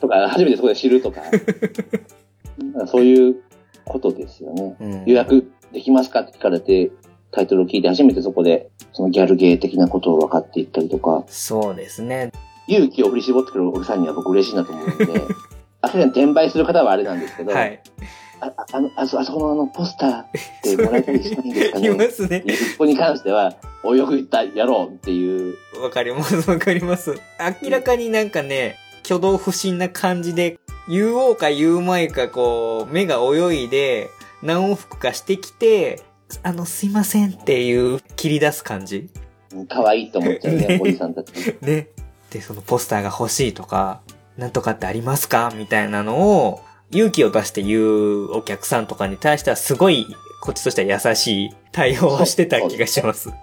[0.02, 1.22] とか、初めてそこで知るとか
[2.88, 3.36] そういう
[3.86, 4.76] ことですよね。
[4.80, 6.22] うん予約できますか？
[6.22, 6.92] って聞かれて、
[7.32, 12.32] タイトルを聞いて初めてそこで、そのギャルゲー的なことを分かっていったりとか、そうですね。
[12.68, 15.12] 勇気を振り絞ってくるお客さんには僕嬉しいなと思うんで、明
[15.84, 17.82] らかに転売する方はあれなんですけど、はい。
[18.42, 20.26] あああのあそあそこのあのポスターっ
[20.64, 21.88] てもらえたりしないんですかね？
[21.92, 22.44] いますね。
[22.74, 27.16] そこに関しては、およく言った、やろうっていう、わかります、わかります。
[27.64, 34.10] 明らかになんかね、挙動不審な感じで、言おうか言うまいか、こう、目が泳いで、
[34.44, 36.02] 何往復かしてきて、
[36.44, 39.10] あの、すいませんっていう切り出す感じ？
[39.70, 41.32] 可愛いと思っちゃうね、 おじさんたち。
[41.62, 41.88] ね。
[42.30, 44.02] で、そのポスターが欲しいとか、
[44.38, 45.52] なんとかってありますか？
[45.56, 50.06] みたいなのを、勇気を出して言うお客さんとかに対してはすごい、
[50.42, 53.30] こっちとしては優しい対応をしてた気がします。
[53.30, 53.34] う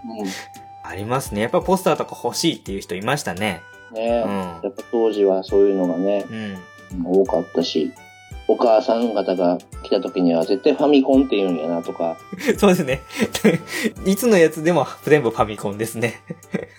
[0.84, 1.42] ありますね。
[1.42, 3.62] やっぱポスターとか欲しいっていう人いましたね。
[3.92, 3.94] ん。
[3.94, 6.58] ね、うんやっぱ当時はそういうのがね、うん。
[7.04, 7.92] 多かったし、
[8.48, 12.16] お母さん方が来た時には絶対ファミコンって言うんやなとか、
[12.58, 13.00] そうですね。
[14.04, 16.14] いつのやつでも全部ファミコンですね。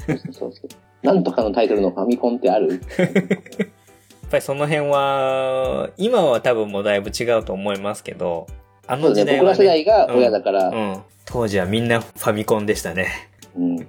[0.07, 1.05] そうそうそう。
[1.05, 2.81] なんとかのタイトルのファミコンってある？
[2.97, 8.47] やっぱりその辺は、今は多分もうだいぶ違うと思いますけど、
[8.87, 8.95] あ。
[8.97, 10.97] の時代は、僕ら世代ね、が親だから、うん。
[11.25, 13.29] 当時はみんなファミコンでしたね。
[13.55, 13.87] うん。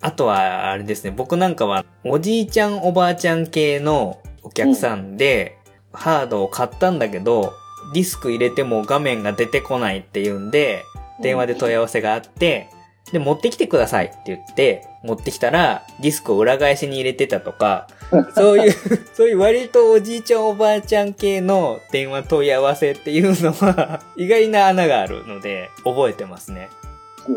[0.00, 5.55] あとは、あれですね、僕なんかは、おじいちゃんおばあちゃん系のお客さんで、
[5.96, 7.52] ハードを買ったんだけど、
[7.92, 10.84] ディスク入れても画面が出てこないっていうんで、
[11.20, 12.68] 電話で問い合わせがあって、
[13.12, 17.86] で、持ってきてくださいって言って、持ってきたら、ディスクを裏返しに入れてたとか、
[18.34, 18.72] そういう、
[19.14, 26.68] そういう割とおじいちゃんおばあちゃん系の電話問い合わせっていうのは、意外な穴があるので、覚えてますね。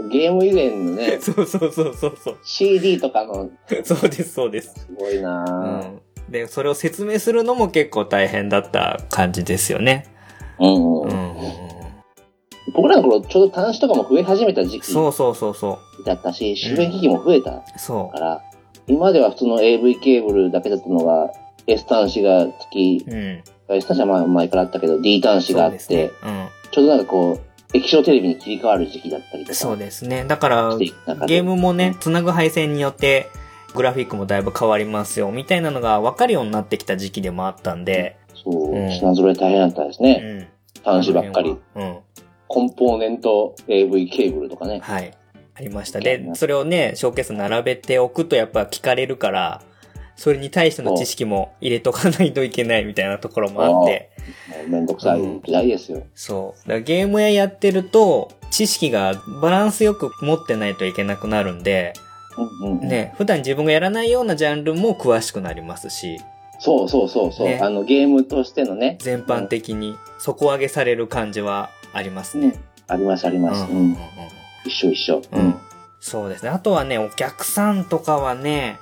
[0.09, 2.37] ゲーム以前のね、 そうそうそうそうそう。
[2.43, 3.49] CD とかの、
[3.83, 4.73] そうです、そうです。
[4.75, 6.01] すごいなぁうん。
[6.29, 10.05] で、それを説明するのも結構大変だった感じですよね。
[10.59, 10.75] うん。
[10.75, 11.33] うんうんうん。
[12.73, 17.63] 僕らの頃、ちょうど端子とかも増え始めた時期そうそうそうそだったし、周辺機器も増えたか
[18.19, 18.41] ら、
[18.87, 21.31] 今までは普通の AV ケーブルだけだったのが、
[21.67, 23.11] S 端子が付き、う。
[23.11, 23.43] うん。
[23.75, 26.49] S 端子はまあ前からあったけど、D 端子があって、そうですね。
[26.71, 29.45] ちょうどなんかこう、液晶テレビに切り替わる時期だったりうん。
[29.45, 30.25] とか、そうですね。
[30.27, 33.29] だからゲームもね、つなぐ配線によって、
[33.73, 40.13] グラフィックもだいぶ変わりますよ、みたいなのが分かるようになってきた時期でもあったんで、そう、うん品揃え大変だったですうね。
[40.15, 40.47] ん。
[40.83, 41.57] 端子ばっかり。
[41.75, 41.97] うん。
[42.47, 44.79] コンポーネント AV ケーブルとかね。
[44.79, 45.11] はい。
[45.53, 45.99] ありました。
[45.99, 49.61] で、それをね、ショーケース並べておくとやっぱ聞かれるから、
[50.15, 54.09] それに対しての知識も入れとかないといけないみたいなところもあって、
[54.67, 56.03] めんどくさい時代ですよ。
[56.15, 56.59] そう。
[56.67, 62.08] だからゲーム屋やってると、知識がバランスよく持ってないといけなくなるんで、うんうん、
[62.81, 66.19] ね、普段自分がやらないようなジャンルも詳しくなりますし、
[66.59, 68.97] そうそうそうそう、ねあの、ゲームとしてのね。
[68.99, 72.47] 全般的に底上げされる感じはありますね。
[72.47, 72.53] うん。
[72.87, 73.71] ありますあります。
[73.71, 73.97] うん。
[74.65, 75.21] 一緒一緒。
[75.31, 75.55] うんうんうん
[75.99, 76.49] そうですね。
[76.49, 78.79] あとはね、お客さんとかはね、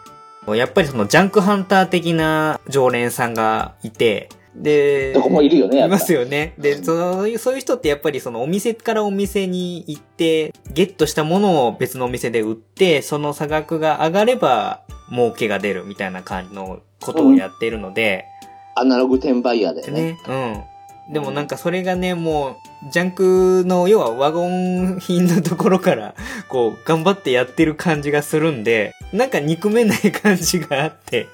[0.47, 6.53] やっぱりそのジャンクハンター的な常連さんがいて、で、どこもいるよね、いますよね。
[6.57, 18.25] で、そういう、そういう人ってやっぱりそのお店からお店に行って、ゲットしたものを別のお店で売って、その差額が上がれば儲けが出るみたいな感じのことをやっているので、
[18.75, 20.01] アナログ転売ヤーだよね。
[20.01, 20.17] ね。
[20.27, 21.13] うん。
[21.13, 22.57] でもなんかそれがね、も
[22.89, 26.15] う、ジャンクの、要はワゴン品のところから、
[26.49, 31.27] こう、頑張ってやってる感じがするんで、なんか憎めない感じがあって。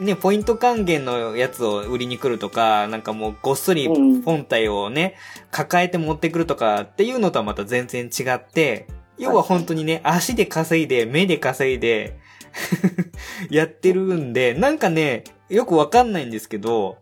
[0.00, 4.22] ね、ポイント還元のやつを売りに来るとか、なんかもうごっそりうん。
[4.22, 5.16] 本体をね、
[5.50, 12.18] 抱えて持ってくるとかっていうのとはまた全然違って、要は本当にね、足で稼いで、目で稼いで、
[13.50, 16.98] やってるんで、なんかね、よくわかんないんですけど、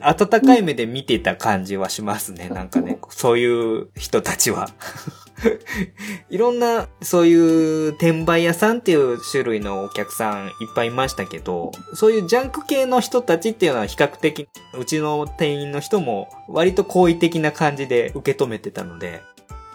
[0.00, 4.68] 温かい目で見てた感じはしますね、なんかね、そういう人たちは。
[6.28, 14.48] いろんな、そういう転売屋さんっていう種類のお客さんいっぱいいましたけど、そういうジャンク系の人たちっていうのは比較的、
[14.78, 19.22] うちの店員の人も割と好意的な感じで受け止めてたので、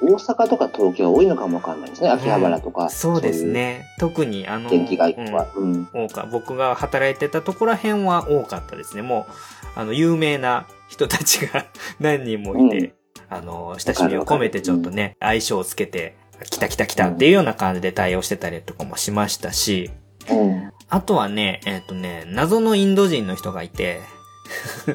[0.01, 2.10] 大阪とか東京多いのかもわかんないですね。
[2.10, 2.89] 秋葉原とか。
[2.89, 3.86] そうですね。
[3.97, 4.69] 特にあの。
[4.69, 5.47] 電気街うんは。
[5.56, 5.88] うん。
[5.93, 9.01] 多か、僕が働いてたところら辺は多かったですね。
[9.01, 9.32] もう、
[9.75, 11.65] あの、有名な人たちが
[11.99, 12.93] 何人もいて、
[13.29, 16.15] あの、親しみを込めてちょっとね、相性をつけて、
[16.49, 19.91] 来た来た来たっていうような感じで対応してたりとかもしましたし、
[20.29, 20.71] うん。
[20.89, 24.01] あとはね、えっ、とね、謎のインド人の人がいて、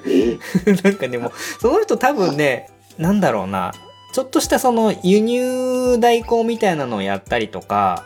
[0.05, 0.39] え？
[0.85, 3.73] なんかでも、その人多分ね、なんだろうな、
[4.13, 8.05] ちょっとしたその輸入代行みたいなのをやったりとか、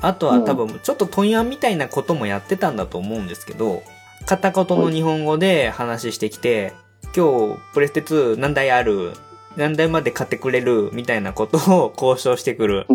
[0.00, 3.82] あとは多分ちょっと問屋みたいなこともやってたんだと思うんですけど、
[4.26, 6.72] 片言の日本語で話してきて、
[7.16, 9.12] 今日プレステ2何台ある？
[9.56, 10.90] 何台まで買ってくれる？
[10.92, 12.86] みたいなことを交渉してくる、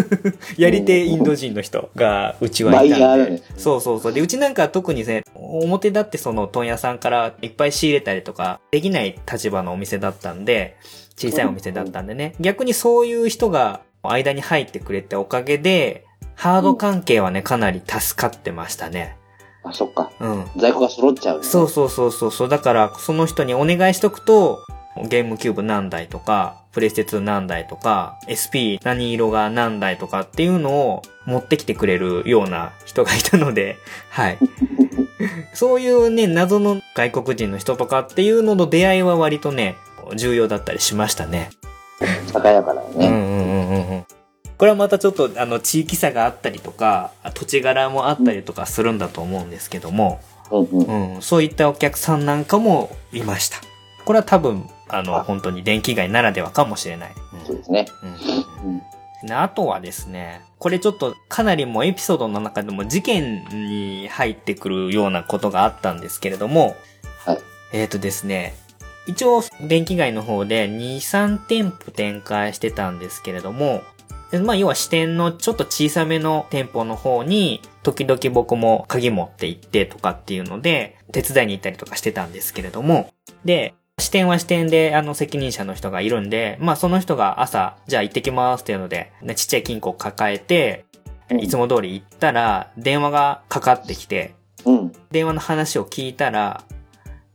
[0.56, 3.42] やり手インド人の人がうちはいたんで。
[3.58, 4.12] そうそうそう。
[4.14, 10.76] で、うちなんかは特にね、表だってその問屋さんからいっぱい仕入れたりとかできない立場のお店だったんで、
[11.18, 16.04] 小さいお店だったんでね、逆にそういう人が間に入ってくれたおかげで、
[16.36, 19.17] ハード関係はね、かなり助かってましたね。
[19.64, 20.10] あ、そっか。
[20.20, 20.46] うん。
[20.56, 21.44] 在庫が揃っちゃう、ね。
[21.44, 22.48] そうそうそうそうそう。
[22.48, 24.60] だから、その人にお願いしとくと、
[25.06, 33.76] ゲームキューブ何台とか、プレイステ2何台とか、SP 何色が何台とかっていうのを持ってきてくれるような人がいたので、
[34.10, 34.38] はい。
[35.54, 39.76] そういうね、謎の外国人の人とかっていうのの出会いは割とね、
[40.16, 41.50] 重要だったりしましたね。
[42.26, 42.88] 酒屋からね。
[42.94, 44.17] うんうんうんうんうん。
[44.58, 51.14] これはまたちょっとあの地域差があったりとか、土地柄もあったりとかするんだと思うんですけども、うんうん。
[51.14, 53.58] うん、そういったお客さんなんかもいました。
[54.04, 57.14] これは多分、あの、あ本当に電気街ならではかもしれない。
[57.46, 57.86] そうですね。
[58.02, 58.06] う
[58.66, 58.82] ん
[59.30, 66.76] あとはですね、これちょっとかなりもうエピソードの中でも事件に入ってくるようなことがあったんですけれども、
[67.24, 67.38] はい。
[67.72, 68.54] えっ、とですね、
[69.08, 73.97] 一応電気街の方で2、3店舗展開してたんですけれども、で
[74.42, 83.12] まあ要は支店のちょっと小さめの店舗の方に、時々僕も鍵持って行ってとかっていうので、手伝いに行ったりとかしてたんですけれども、
[83.44, 90.84] で、支店は支店で、あの、責任者の人がいるんで、まあ、その人が朝、じゃあ行ってきますっていうので、ねちっちゃい金庫を抱えて、
[91.30, 91.40] うん。
[91.40, 94.92] いつも通り行ったら、電話がかかってきて、うん。
[95.10, 96.62] 電話の話を聞いたら、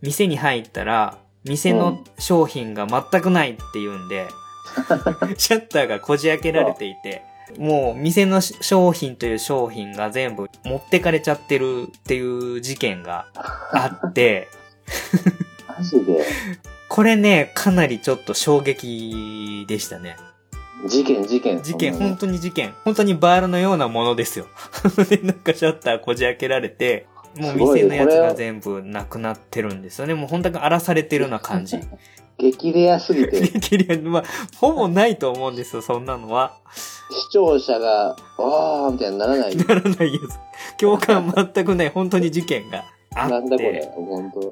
[0.01, 4.27] 店に入ったら、店の商品が全くないっていうんで、
[5.37, 7.23] シャッターがこじ開けられていて、
[7.57, 14.47] もう店の商品という商品が全部持ってかれちゃってるっていう事件があって、
[15.67, 16.25] マジで？
[16.89, 20.15] これね、かなりちょっと衝撃でしたね。
[20.87, 21.61] 事件、事件。
[21.63, 22.73] 事件、本当に事件。
[22.83, 24.47] 本当にバールのようなものですよ。
[25.09, 30.13] で、なんかシャッターこじ開けられて、もう店のやつが全部なくなってるんですよね。
[30.13, 31.77] もう本当に荒らされてるような感じ。
[32.37, 34.23] 激レアすぎて、 キリアンまあ、
[34.57, 36.57] ほぼないと思うんですよ、そんなのは。
[37.11, 39.55] 視聴者が、わーみたいにならない。
[39.55, 40.79] ならないやつ。
[40.79, 43.33] 共感全くない、本当に事件があって。
[43.33, 44.51] なんだこれ、本当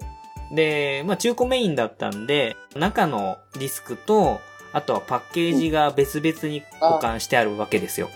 [0.55, 4.39] で、まあ中古メインだったんで、中のディスクと、
[4.73, 8.09] あとはパッケージが別々に保管してあるわけですよ。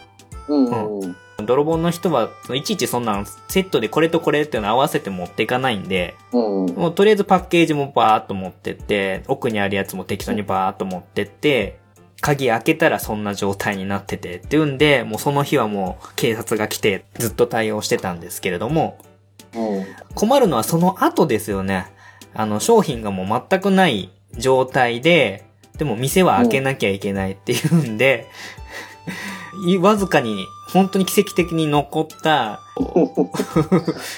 [0.47, 1.15] うんうんうん。
[1.43, 6.75] 泥棒の人はいちいちそんなんセットでこれとこれっていうの合わせて持っていかないんで、うんうん。
[6.75, 11.79] もうとりあえずパッケージもバーっと持ってって、奥にあるやつも適当にバーっと持ってって、
[12.21, 18.97] 鍵開けたらそんな状態になっててっていうんで、もうその日はもう警察が来てずっと対応してたんですけれども、
[19.53, 19.85] うん。
[20.15, 21.87] 困るのはその後ですよね。
[22.33, 25.45] あの、商品がもう全くない状態で、
[25.77, 28.27] でも店は開けなきゃいけないっていうんで、
[29.44, 29.44] い
[29.79, 32.61] わずかに、本当に奇跡的に残った、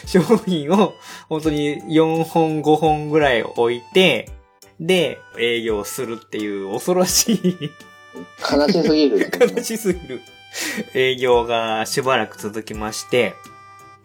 [0.05, 0.93] 商品を、
[1.29, 4.29] 本当に4本5本ぐらい置いて、
[4.79, 7.71] で、営業するっていう恐ろしい、
[8.51, 9.31] 悲しすぎる。
[9.55, 10.21] 悲しすぎる
[10.93, 13.33] 営業がしばらく続きまして、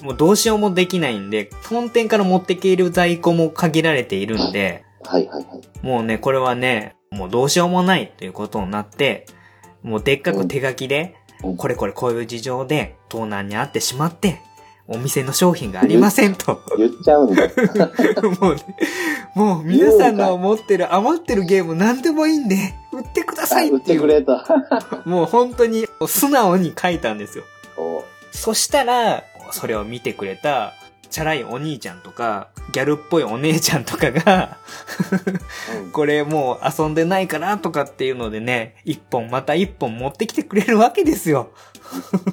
[0.02, 5.86] もうどうしようもできないんで、本店から持ってける在庫も限られているんで、はいはいはい。
[5.86, 9.26] もうね、これはね、もうどうしようもないということになって、
[9.82, 11.21] もうでっかく手書きで、うん
[11.56, 14.40] これこれこういう事情で盗難にあってしまって、
[14.88, 16.60] お店の商品がありませんと。
[16.76, 17.42] 言っちゃうんだ。
[18.40, 18.64] もうね、
[19.34, 24.40] もう皆さんの持ってる余ってるゲーム何でもいいんで、売ってください売ってくれと。
[25.06, 27.44] もう本当に素直に書いたんですよ。
[27.76, 30.74] おそしたら、それを見てくれた、
[31.12, 34.56] チャラいお兄ちゃんとか、ギャルっぽいお姉ちゃんとかが、
[35.84, 41.50] うんこれもう遊んでないからとかっていうのでね、一本また一本持ってきてくれるわけですよ。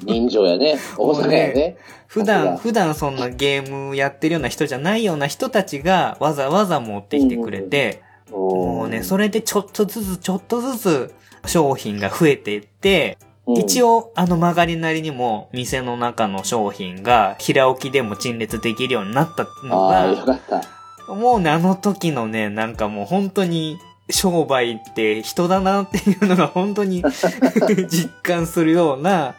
[0.02, 0.78] 人情やね。
[0.96, 1.76] 大阪やね。
[2.06, 11.14] 普さすが段、普段そんなゲームやってるような人じゃないような人たちがわざわざ持ってきてくれて、もうね、それ、れでちょっとずつちょっとずつ
[11.46, 20.62] 商品が増えていって、一応、応あの曲がりなりにも店の中の商品が平置きでも陳列できるようになったのああ、よが、かっ
[21.06, 21.14] た。
[21.14, 23.78] もうね、あの時のね、なんかもう本当に
[24.10, 27.02] 商売って人だなっていうのが本当に
[27.88, 29.34] 実感するような、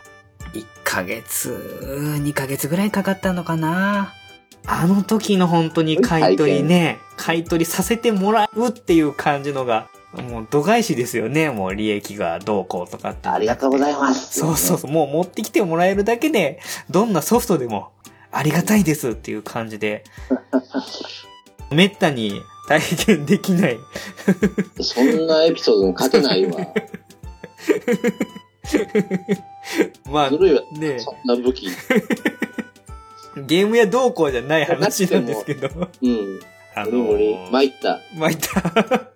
[0.53, 4.13] 1ヶ月、2ヶ月ぐらいかかったのかな。
[4.67, 11.49] あの時の本当に買い取りね、買い取りさせてもらうっていう感じのが、もう度外視ですよね。
[11.49, 13.29] もう利益がどうこうとかって。
[13.29, 14.39] ありがとうございます。
[14.39, 14.91] そうそうそう。
[14.91, 17.91] もう持ってきてもらえるだけで、どんなソフトでも
[18.31, 20.03] ありがたいですっていう感じで、
[21.71, 23.77] めったに体験できない。
[24.81, 26.57] そんなエピソードに勝てないわ。
[30.11, 30.61] まあず、るいわ。
[30.73, 31.69] ねそんな武器。
[33.47, 35.69] ゲームやどうこうじゃない話なんですけど。
[36.01, 36.39] うん。
[36.75, 37.37] あ無理無理。
[37.51, 37.99] 参った。
[38.13, 39.11] 参った。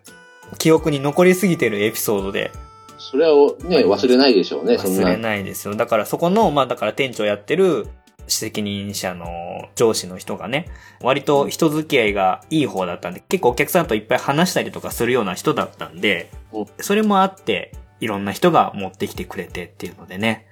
[0.57, 2.51] 記憶に残りすぎてるエピソードで
[2.97, 5.17] それをね、忘れないでしょうね、忘れな。
[5.17, 5.75] ないですよ。
[5.75, 7.87] だからそこの、まあだから店長やってる
[8.27, 10.67] 責任者の上司の人がね、
[11.01, 20.47] 割と人付き合いがいい方だったんで、結構お客さんといっぱい話したりとかするような人だったんでうん、それもあって、いろんな人が持ってきてくれてっていうのでね、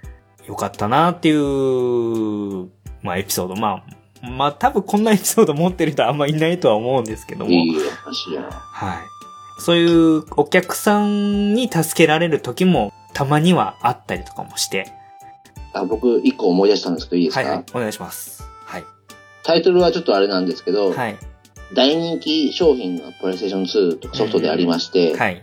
[0.48, 2.70] よかったなっていう、
[3.02, 3.56] まあエピソード。
[3.56, 3.84] ま
[4.22, 7.52] あ、まあ多分こんなエピソード持ってる人はあんまいないとは思うんですけども。
[7.52, 8.44] いい話や。
[8.52, 8.98] はい。
[9.60, 14.92] そういうお客さんに助けられる時もたまにはあったりとかもして。
[15.74, 17.66] あ、僕、一個思い出したんですけど、いいですか、はいはい。
[17.74, 18.44] お願いします。
[18.66, 18.84] はい。
[19.44, 21.18] タイトルはちょっとあれなんですけど、はい。
[21.74, 25.42] 大人気商品がプレイステーション2とかソフトでありまして、はい。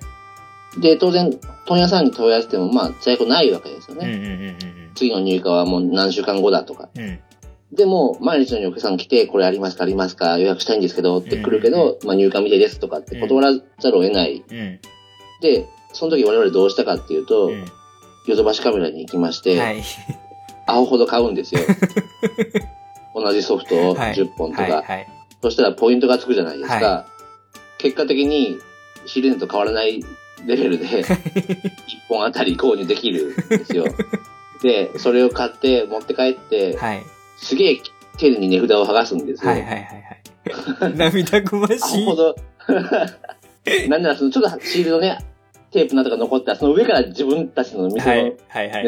[0.78, 1.30] で、当然、
[1.66, 4.06] 問屋さんに問い合わせても、まあ、在庫ないわけですよね。
[4.06, 6.88] うんうんうん次の入荷はもう何週間後だとか。
[6.94, 7.18] うん。
[7.70, 7.76] うん。
[7.76, 14.44] でも、毎日のようにお客さん来て、これありますかありますか予約したいんですけどって来るけど、まあ入荷未定ですとかって断らざるを得ない。
[14.48, 14.80] うん。
[15.40, 17.64] で、その時我々どうしたかっていうと、うん。
[18.26, 19.82] ヨドバシカメラに行きまして、はい。
[20.66, 21.62] アホほど買うんですよ。
[23.14, 24.14] 同じソフトをはい。
[24.14, 24.62] 10本とか。
[24.62, 24.72] はい。
[24.72, 25.08] はい。
[25.42, 26.74] そしたらポイントがつくじゃないですか。
[26.74, 27.06] は
[27.78, 28.58] 結果的に、
[29.06, 30.02] 仕入れ値と変わらない
[30.46, 31.04] レベルで、1
[32.08, 33.84] 本あたり購入できるんですよ。
[34.62, 37.02] で、それを買って持って帰って、はい。
[37.42, 37.80] すげえ
[38.18, 39.50] 丁寧に値札を剥がすんですよ。
[39.50, 39.62] はい。
[39.62, 39.70] はい。
[39.70, 39.84] はい。
[40.80, 40.96] はい。
[40.96, 42.04] 涙ぐまアしい。
[42.04, 42.36] ホほど、
[43.88, 45.18] なんならそのちょっとシールドね、
[45.70, 48.32] テープなんとか残ったら、その上から自分たちの店の。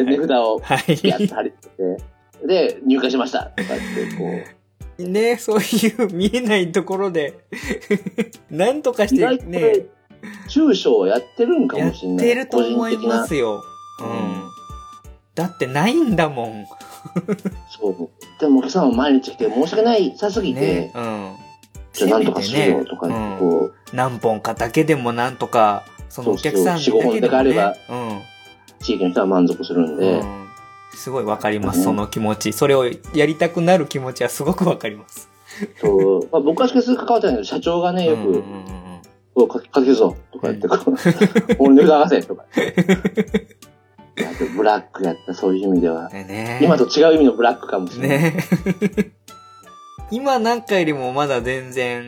[0.05, 1.07] 値札をはい。
[1.07, 4.25] やって貼り付けて、で、入荷しましたとかって、こ
[4.99, 7.33] う、ね、そういう見えないところで、
[8.51, 9.85] なんとかしてね
[10.49, 12.27] 中小をやってるんかやっもしれない。
[12.27, 13.55] てると思いますよ。
[13.55, 13.63] よ。
[14.01, 14.43] ううんん。
[15.35, 16.65] だってないんだもん。
[17.79, 18.09] そう。
[18.43, 20.91] でもお客さんも毎日来て申し訳ないさすぎて、ね。
[20.95, 21.35] うん。
[21.93, 27.79] じゃあなんとかしようとか、ねこう、何本かだけでもなんとか、そのお客さんだけそうそう4-5本でもねだけあれ。
[27.89, 28.21] うん。
[28.79, 30.43] 地域の人は満足するんで、うん
[30.95, 32.53] すごいわかります、うんその気持ち。
[32.53, 35.27] それをやりたくなる気持ちはすごくわかります。
[35.81, 38.43] そう、まあ、僕は直接関わってないけど、社長がね、よく、うんうんうん
[39.33, 40.79] こう、かかけるぞとか言って、こう、
[41.57, 42.45] 俺値段上がせとか。
[44.19, 46.05] あとブラックやった、そういう意味では。
[46.05, 46.11] うん。
[46.27, 48.19] ね今と違う意味のブラックかもしれない。
[48.19, 48.43] ね
[50.11, 52.07] 今なんかよりもまだ全然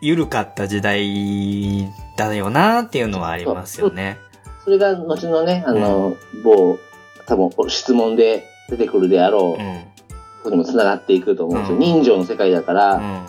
[0.00, 4.18] 緩かった時代だよなっていうのはありますよね。
[4.64, 6.78] それが後のね、あの、某、
[7.26, 9.80] 多分質問で出てくるであろう、うん。
[9.82, 11.76] ここにも繋がっていくと思うんですよ。
[11.76, 13.26] うん人情の世界だから、うん。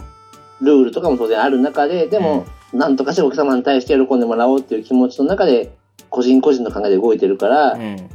[0.61, 5.71] ルールとかも当然ある中で、でも、なんとかしてお客様に対して喜んでもらおうっていう気持ちの中で、
[6.09, 8.09] 個人個人の考えで動いてるから、うん。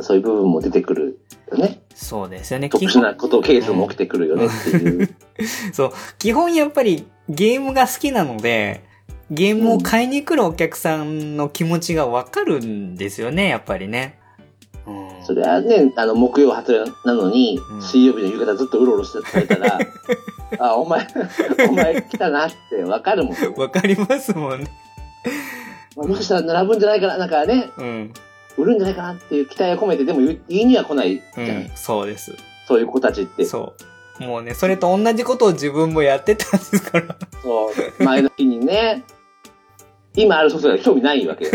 [0.00, 1.80] そういう部分も出てくるよね。
[1.94, 2.68] そうですよね。
[2.68, 5.14] 特殊なこと、ケースも起きてくるよねっていう。
[5.72, 5.92] そう。
[6.18, 8.82] 基本やっぱりゲームが好きなので、
[9.30, 14.18] ゲームを買いに来るお客さんの気持ちがわかるんですよね、やっぱりね。
[14.86, 15.24] うん。
[15.24, 19.78] それはね、あの、木曜発売なのに、うん水曜日の夕方ずっとうろうろしてされたら、
[20.58, 21.06] あ、お前、
[21.68, 23.34] お前来たなってわかるもん。
[23.56, 24.66] わかりますもんね。
[25.96, 28.12] もしかしたら並ぶんじゃないかな、なんかね、うん。
[28.56, 31.62] 売るんじゃないかなっていう期待を込めて、でも言いには来ないじうゃん。
[31.64, 31.70] ん。
[31.74, 32.34] そうです。
[32.66, 33.44] そういう子たちって。
[33.44, 33.74] そ
[34.20, 34.22] う。
[34.24, 37.16] もうね、それと同じことを自分もやってたんですから。
[37.42, 37.70] そ
[38.00, 38.04] う。
[38.04, 39.04] 前の日にね、
[40.16, 41.50] 今あるソフトが興味ないわけよ。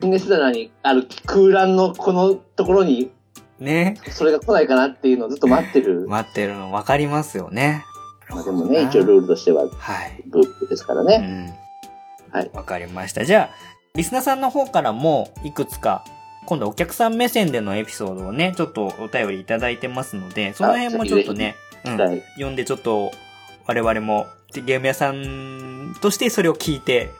[0.00, 3.10] ビジネス棚にある空欄のこのところに、
[3.58, 3.96] ね。
[4.10, 6.06] それが来ないかなっていうのをずっと待ってる。
[6.08, 7.84] 待ってるの分かりますよね。
[8.28, 10.22] まあでもね、一応ルールとしては、はい。
[10.26, 11.59] ブープですからうね。
[12.32, 12.36] ん。
[12.36, 12.50] はい。
[12.52, 13.24] わかりました。
[13.24, 13.56] じゃあ、
[13.94, 16.04] リスナーさんの方からも、いくつか、
[16.46, 22.22] 今度お客さん目線でのエピソードをね、ちょっとお便りいただいてますので、その辺もちょっとね、うん、はい。
[22.34, 23.10] 読んでちょっと、
[23.66, 27.10] 我々も、ゲーム屋さんとしてそれを聞いて、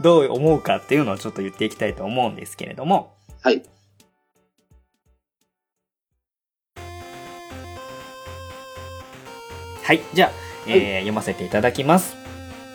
[0.00, 3.62] どう思うかっていうのをちょっと言っていきたいと思うんですけれども、はい。
[9.82, 10.00] はい。
[10.14, 10.30] じゃあ、
[10.66, 12.14] えー読ませていただきます。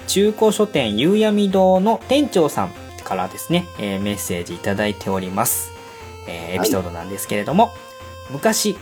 [0.07, 2.71] 中古書店夕闇堂の店長さん
[3.03, 5.71] からですね、えーメッセージいただいております。
[6.27, 7.71] えーエピソードなんですけれども、
[8.31, 8.77] 昔、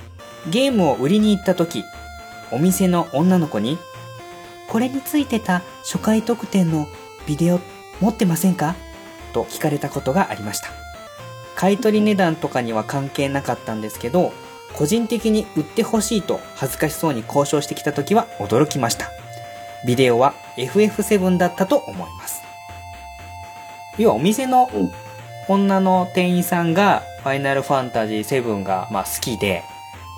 [0.50, 1.84] ゲームを売りに行った時、
[2.52, 3.78] お店の女の子に、
[4.70, 6.88] これについてた初回特典の
[7.28, 7.60] ビデオ
[8.00, 8.76] 持ってませんか？
[9.34, 10.70] と聞かれたことがありました。
[11.56, 14.32] 買い取り値段とかには関係なかったんですけど、
[14.74, 19.12] 個人的に売ってほしいと恥ずかしそうに交渉してきた時は驚きました。
[19.86, 22.42] ビデオは FF7 だったと思います。
[23.98, 24.92] 要はお店のうん
[25.48, 29.64] 女の店員さんがファイナルファンタジー7がまあ好きで、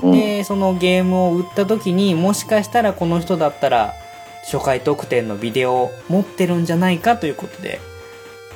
[0.01, 0.11] うん。
[0.11, 3.95] で、そのゲームを売った時にもしかしたらこの人だったら
[4.43, 7.79] 初回特典のビデオを持ってるんじゃないかということで、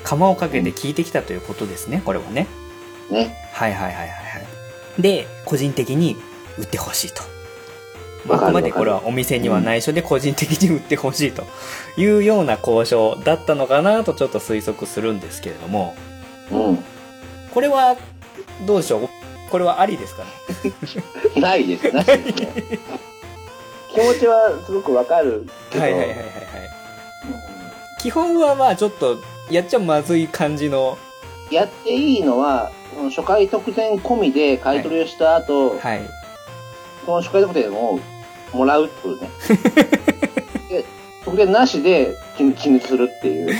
[0.04, 2.48] 釜をかけて聞いてきたということですね、これはね。
[3.10, 3.36] ね。
[3.52, 4.16] はいはいはいはいは
[4.98, 5.02] い。
[5.02, 6.16] で、個人的に
[6.58, 7.24] 売ってほしいと。
[8.26, 11.44] まあくまでこれはお店には内緒で個人的に売ってほしいと
[11.98, 15.96] いうような交渉だったのかなとちょっと推測するんですけれども、
[16.52, 16.84] うん。
[17.54, 17.96] これは
[18.66, 19.10] どうでしょう？
[19.50, 20.24] これはありですか
[21.36, 21.40] ね？
[21.42, 21.92] ないです。
[21.92, 22.80] なしですね。
[23.94, 25.84] 気持ちはすごくわかるけど。
[25.84, 26.30] はいはいはいはいはい。
[28.02, 29.18] 基本はまあちょっと
[29.50, 30.98] やっちゃまずい感じの、
[31.50, 32.72] やっていいのは、
[33.10, 36.02] 初回特典込みで買い取りをした後、はい。
[37.06, 38.00] その初回特典を
[38.54, 39.30] もらうってことね。
[40.70, 40.86] で
[41.26, 43.56] 特典なしで気気にするっていう。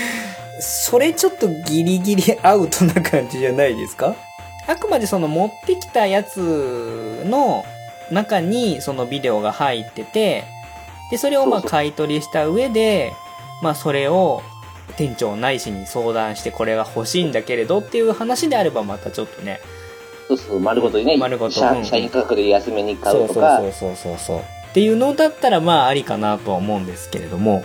[0.60, 4.14] それちょっとギリギリアウトな感じじゃないですか？
[4.66, 7.64] あくまでその持ってきたやつの
[8.10, 10.44] 中にそのビデオが入ってて、
[11.10, 13.12] で、それをまあ買い取りした上で、
[13.62, 14.42] まあそれを
[14.96, 19.60] 店長ないしに相談してこれが欲しいんだけれどっていう話であればまたちょっとね、
[20.30, 24.38] そうそう、丸ごとにね、丸ごと社うん社員価格で安めに買そううそうとか、そうそうそうそう。
[24.38, 27.64] っていうのだったらまあありかなとは思うんですけれども、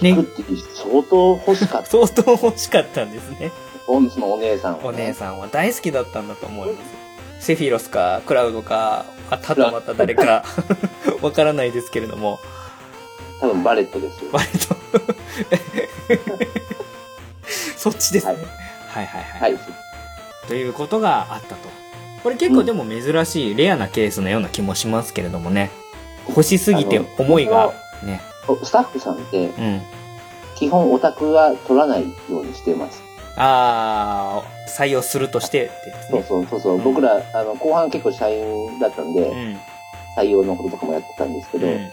[0.00, 0.16] ね
[0.74, 1.90] 相当欲しかった。
[1.90, 3.50] 相当欲しかったんですね。
[3.84, 4.88] そのお姉さんは、ね。
[4.88, 6.80] お姉さんは大好きだったんだと思いま
[7.40, 7.46] す。
[7.46, 10.44] セフィロスか、クラウドか、あただまた誰か、
[11.20, 12.38] わからないですけれども、
[13.40, 14.30] 多分バレットですよ。
[14.32, 14.76] 割と、
[17.76, 18.36] そっちですね。
[18.88, 19.91] はい、はい、はいはい。
[20.48, 21.68] ということがあったと。
[22.22, 25.70] これ結構でも珍しい、レアなケースのような気もしますけれどもね。
[26.28, 27.72] 欲しすぎて思いが、
[28.04, 28.20] ね。
[28.62, 29.82] スタッフさんって、うん。
[30.56, 33.02] 基本オタクは取らないようにしてます。
[33.36, 36.26] あー、採用するとしてですそうね。
[36.28, 39.60] そうそうそう、うん僕ら、あの、後半結構社員だったんで、うん。
[40.16, 41.90] 採用のこととかもやってたんですけど、うん。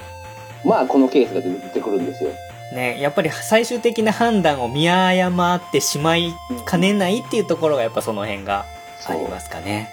[0.64, 2.32] まあ、このケースが出てくるんですよ。
[2.74, 6.34] ね、やっぱり最終的な判断を見誤ってしまい
[6.66, 8.66] かねないっていうところがやっぱその辺が
[9.08, 9.90] ありますかね。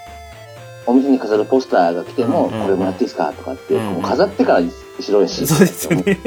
[0.87, 4.63] お店に飾るポスターが来ても、これもらっていいですかとかって、もう飾ってから
[5.01, 5.47] 白いし。
[5.47, 6.19] そうですよね。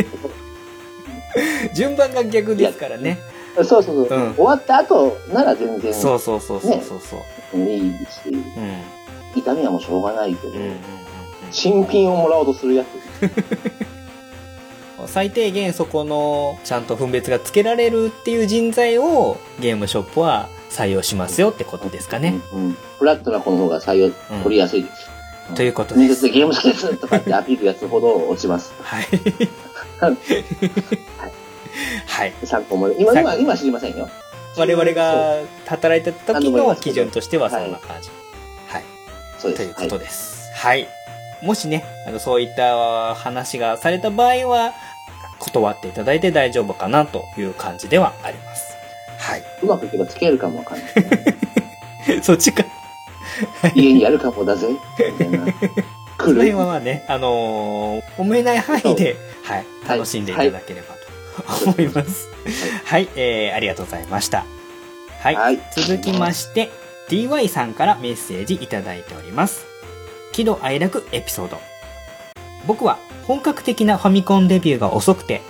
[1.74, 3.20] 順番が逆ですからね。
[3.56, 4.20] そうそうそう。
[4.20, 7.18] うん終わった後なら全然そうそうそうそうそうそ
[7.58, 7.60] う。
[7.60, 8.42] いいし、うん。
[9.36, 10.76] 痛みはもうしょうがないけど、うんうんうん
[11.52, 12.88] 新品をもらおうとするやつ。
[15.02, 15.08] うん。
[15.08, 22.40] 最低限そこのちゃんと分別がつけられるっていう人材をゲームショップは採用しますよってことですかね。
[22.54, 24.12] うんうんフラットな子の方が採用
[24.44, 25.10] 取りやすいです。
[25.50, 26.30] うんということ面です。
[26.30, 28.72] ゲーム好きですとかってアピールやつほど落ちます。
[28.84, 29.06] はい。
[32.06, 32.34] はい。
[32.44, 33.02] 参考まで。
[33.02, 34.10] 今、今、今知りませんよ。
[34.58, 38.12] 我々が働いてた時の基準としてはそはいんな感じ。
[39.40, 39.64] そうです。
[39.64, 40.52] ということです。
[40.54, 40.88] はい。
[41.42, 44.74] もしね、あの、そういった話がされた場合は、
[45.40, 48.76] 断っていただいて大丈夫かなという感じではあります。
[49.18, 49.44] はい。
[49.64, 52.22] うまくいけば付き合えるかもわかんないね。
[52.22, 52.64] そっちか。
[53.76, 54.68] 家にやるかもだぜ。
[55.00, 55.40] みたいな。
[56.20, 56.52] その辺。
[56.54, 60.96] はまあね、あのー、思えない範囲で、はい、はい楽しんでいただければ
[61.44, 62.28] と思います。
[62.86, 64.46] はい、えー、ありがとうございました。
[65.22, 66.70] はい、はい続きまして、
[67.10, 69.66] DY さんからメッセージいただいております。
[70.32, 71.69] 喜怒哀楽エピソード。
[72.68, 75.42] 僕は本格的なファミコンデビューが遅くて、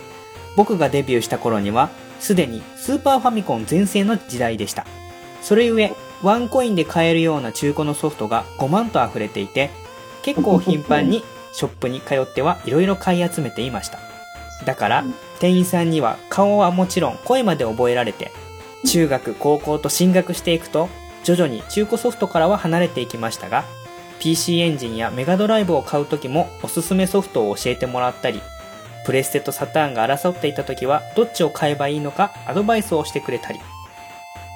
[0.55, 1.89] 僕がデビューした頃には、
[2.19, 4.85] すでにスーパーファミコン全盛の時代でした。
[5.41, 9.69] それゆえ、ワンコインで買えるような中古のソフトが5万と溢れていて、
[10.21, 13.99] 結構頻繁にショップに通ってはいろいろ買い集めていました。
[14.65, 15.05] だから、
[15.39, 18.31] 店員さんには顔はもちろん声まで覚えられて、
[18.85, 20.89] 中学、高校と進学していくと、
[21.23, 23.63] 徐々に中古ソフトからは離れていきましたが、
[24.19, 28.41] PC エンジンやメガドライブを買う時もおすすめソフトを教えてもらったり、
[29.05, 33.59] プレステとサターンが争っていた時はどっちを買えばいいのかアドバイスをしてくれたり、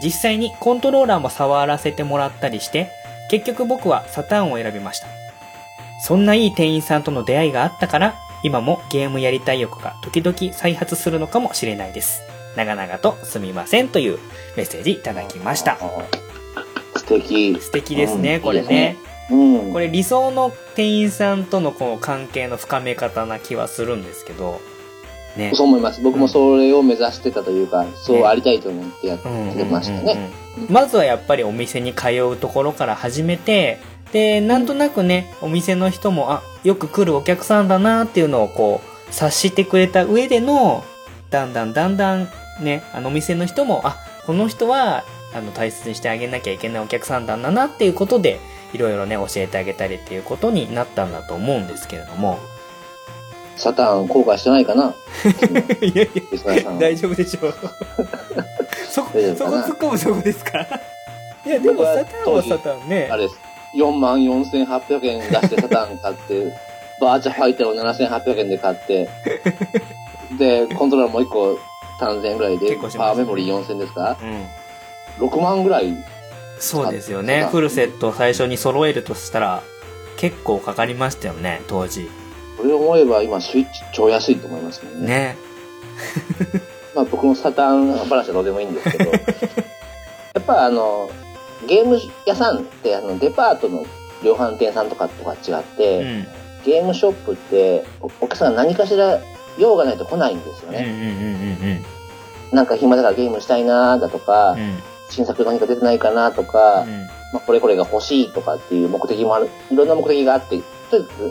[0.03, 2.89] 実際にコントローラーも触らせてもらったりして、
[3.29, 5.07] 結局僕はサターンを選びました。
[6.01, 12.21] そんないい店員さんとの出会いがあったから、今もゲームやりたい欲が時々再発するのかもしれないです。
[12.57, 14.19] 長々とすみませんという
[14.57, 15.77] メッセージいただきました。
[16.97, 17.57] 素敵。
[17.59, 19.12] 素敵ですね、うんこれいいですねね。
[19.31, 19.35] う
[19.69, 19.73] ん。
[19.73, 24.61] これ理想の店員さんとのこの関係の深め方な気はするんですけど、
[25.37, 25.51] ね。
[25.53, 26.01] そう思います。
[26.01, 29.27] 僕もそれを目指してたというか、そうありたいと思ってやって
[29.65, 30.01] ましたね。
[30.01, 33.79] うんうんうんうんまずはやっぱりお店に通うところから始めて、
[34.11, 40.83] で、なんとなくね、お店の人も、あ、よく来るお客さんだなっていうのをこう、察してくれた上での、
[41.31, 42.27] だんだんだんだん
[42.61, 43.97] ね、あのお店の人も、あ、
[44.27, 45.03] この人は、
[45.33, 48.39] あの、大切にしてあげなきゃいけないお客さんだなっていうことで、
[48.73, 52.39] いろいろね、教えてあげたりっていうことになったんだと思うんですけれども。
[53.55, 54.93] サターン後悔してないかな？
[55.81, 57.53] いやいリスナーさんは大丈夫でしょう。
[58.89, 60.59] そこ、そこ突っ込むとこですか？
[61.45, 63.15] いや、でもサタンはサタンねあ。
[63.17, 63.39] れです。
[63.75, 66.53] 4万4800円出してサターン買って、
[66.99, 69.07] バーチャファイターを7800円で買って、
[70.37, 71.59] で、コントローラーもう1個
[71.99, 74.17] 3000円ぐらいで、パワーメモリー4000ですか？
[74.21, 75.27] うん。
[75.27, 75.93] 6万ぐらい、
[76.63, 79.63] そうですよサねフルセットを最初に揃えるとしたら、
[80.17, 82.09] 結構かかりましたよね、当時。
[82.57, 85.07] それを思えば今スイッチ超安いと思いますもんね。
[85.07, 85.37] ね。
[86.95, 89.17] まあ僕のサターン話はどうでもいいんですけど、 や
[90.39, 91.09] っぱあの、
[91.67, 93.85] ゲーム屋さんってあのデパートの
[94.23, 96.27] 量販店さんとかとか違って、うん。
[96.63, 99.19] ゲームショップっておお客さんが何かしら
[99.57, 101.57] 用がないと来ないんですようんうんね。
[101.61, 101.85] うん
[102.55, 104.51] なんか暇だからゲームしたいなーだとか。
[104.51, 104.77] うん。
[105.13, 106.85] 新作何か出てないかなとか、
[107.31, 110.61] まあ、これこれが欲しいとかっていう目的もある、いろんな目的があって、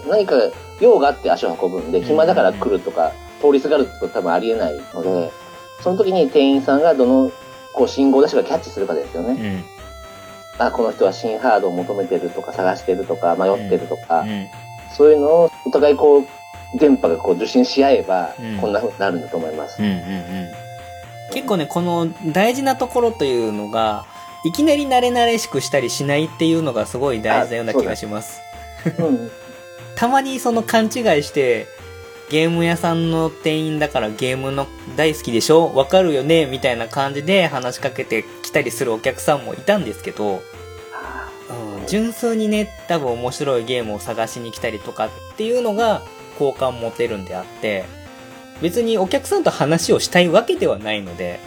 [0.08, 0.36] 何か
[0.80, 5.32] 用があって足を運ぶんで、暇だから来るとか、通りすがるってことは多分ありえないので、
[5.82, 7.30] その時に店員さんがどの、
[7.74, 9.32] こう信号出しがキャッチするかですよね。
[9.32, 9.44] うん。
[9.46, 9.64] うん。
[10.58, 14.46] あ、この人は新ハードを求めてるとか探してるとか、迷ってるとか、うん。
[14.96, 16.26] そういうのをお互いこう、
[16.78, 19.82] 電波がこう受信し合えばうん、こんな風になるんだと思います。
[19.82, 20.61] うんうんうん。
[21.32, 24.06] 結構ね、この大事なところというのが、
[24.44, 28.40] いきなり慣れ慣れしくしたりしないっていうのがすごい大事なような気がします。
[28.98, 29.30] うん。
[29.94, 30.90] たまにその勘違い
[31.22, 31.66] して、
[32.30, 34.66] ゲーム屋さんの店員だからゲームの
[34.96, 35.72] 大好きでしょ？
[35.74, 40.42] わかるよねみたいな感じで話しかけてきたりするお客さんもいたんですけど、
[41.50, 46.02] うん、純粋にね、多分面白いゲームを探しに来たりとかっていうのが
[46.38, 47.84] 好感持てるんであって、
[48.60, 51.40] 別にお客さんと話をしたいわけではないので、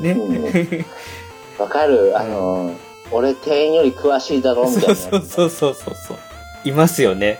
[0.00, 0.12] ね。
[0.12, 0.84] う ん
[1.58, 2.72] わかるあの、
[3.10, 5.10] 俺店員より詳しいだろみたいなそう。
[5.10, 6.18] そうそうそうそう。
[6.64, 7.38] いますよね。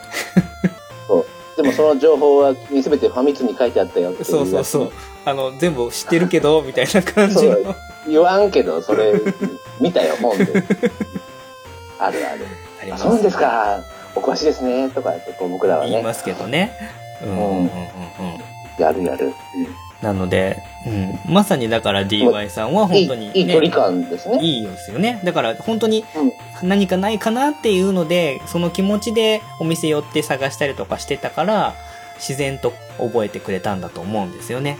[1.56, 4.92] でもその情報は全てファミ通に書いてあったよっそうそうそう。
[5.24, 7.74] あの、全部知ってるけど、みたいな感じのそう。
[8.08, 9.14] 言わんけど、それ、
[9.80, 10.44] 見たよ、本で。
[11.98, 12.46] あるある。
[12.78, 13.80] あ、ありますそうですか。
[14.14, 14.90] お詳しいですね。
[14.90, 16.78] とかって、こう僕らはね、言いますけどね。
[17.22, 17.70] うんうんうんうんうん。
[18.78, 19.32] やるやる。
[20.02, 21.32] なので、うん。
[21.32, 24.38] まさにだから DY さんは本当に、ね、いいいい距離感ですね。
[24.42, 25.20] いいですよね。
[25.24, 31.74] だから本当にうん何かないかなっていうので、その気持ちでお店寄って探したりとかしてたから、
[32.16, 34.78] 自然と覚えてくれたんだと思うんですよね。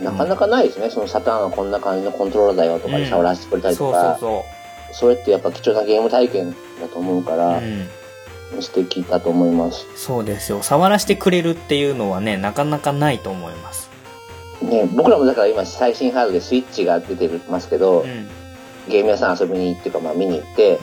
[0.00, 0.90] なかなかないですね。
[0.90, 4.44] そのサターンはこんな感じのコントローラーだよとかうんで触らせてくれたりそうとか、そ
[4.90, 7.38] うそれってやっぱ貴重なゲーム体験だと思うかそう。
[7.38, 7.88] らう、ん。
[8.60, 9.86] 素敵だと思います。
[9.96, 10.62] そうですよ。
[10.62, 13.90] 触らせてくれるっていうのはね、なかなかないと思います。
[14.62, 18.28] ね、僕らもだから今最新ハードでスイッチが出てますけど、うん。
[18.88, 20.80] ゲーム屋さん遊びに行っていうかまあ見に行って、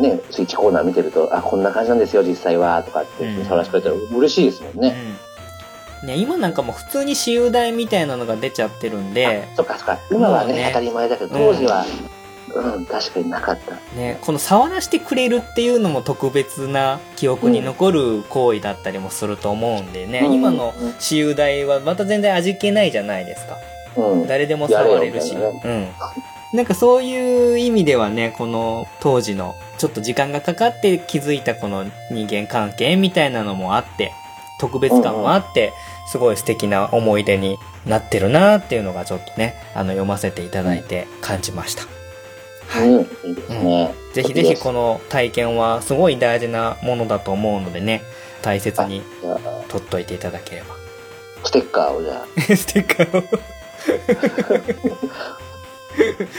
[0.00, 4.96] ね、スイッチコーナー見てると、あ、こんな感じなんですよ、実際は、とかってうん話してくれたら嬉しいですもんね。
[6.02, 6.08] うん。
[6.08, 9.98] ね、今なんかもう普通に私有台みたいなのが出ちゃってるんで、そっかそっか。
[10.10, 11.84] 今はね、ね当たり前だけど、当時は、
[12.54, 13.76] うん、確かになかった。
[13.96, 23.56] ね、この触らせてくれるっていうのも特別な記憶に残る行為だったりもすると思うんでね、うん今の私有台はまた全然味気ないじゃないですか。
[23.96, 24.26] うん。
[24.26, 25.34] 誰でも触れるし。
[25.34, 25.88] やれよみたいうん。
[26.52, 34.12] なんかそういう意味ではね、この当時のちょっと時間がかかって気づいたこの人間関係みたいなのもあって、
[34.60, 35.72] 特別感もあって、
[36.10, 41.99] すごい素敵な思い出になってるなっていうのがちょっとね、あの読ませていただいて感じました。
[42.70, 42.88] はい。
[42.88, 43.94] うん、いいですね。
[44.12, 48.02] ぜひぜひこの体験はすごい大事なものだと思うのでね、
[48.42, 49.02] 大切に
[49.68, 50.76] 取っといていただければ。
[51.44, 52.24] ステッカーをじゃ
[52.56, 53.24] ステッカーを、
[55.14, 55.38] あ、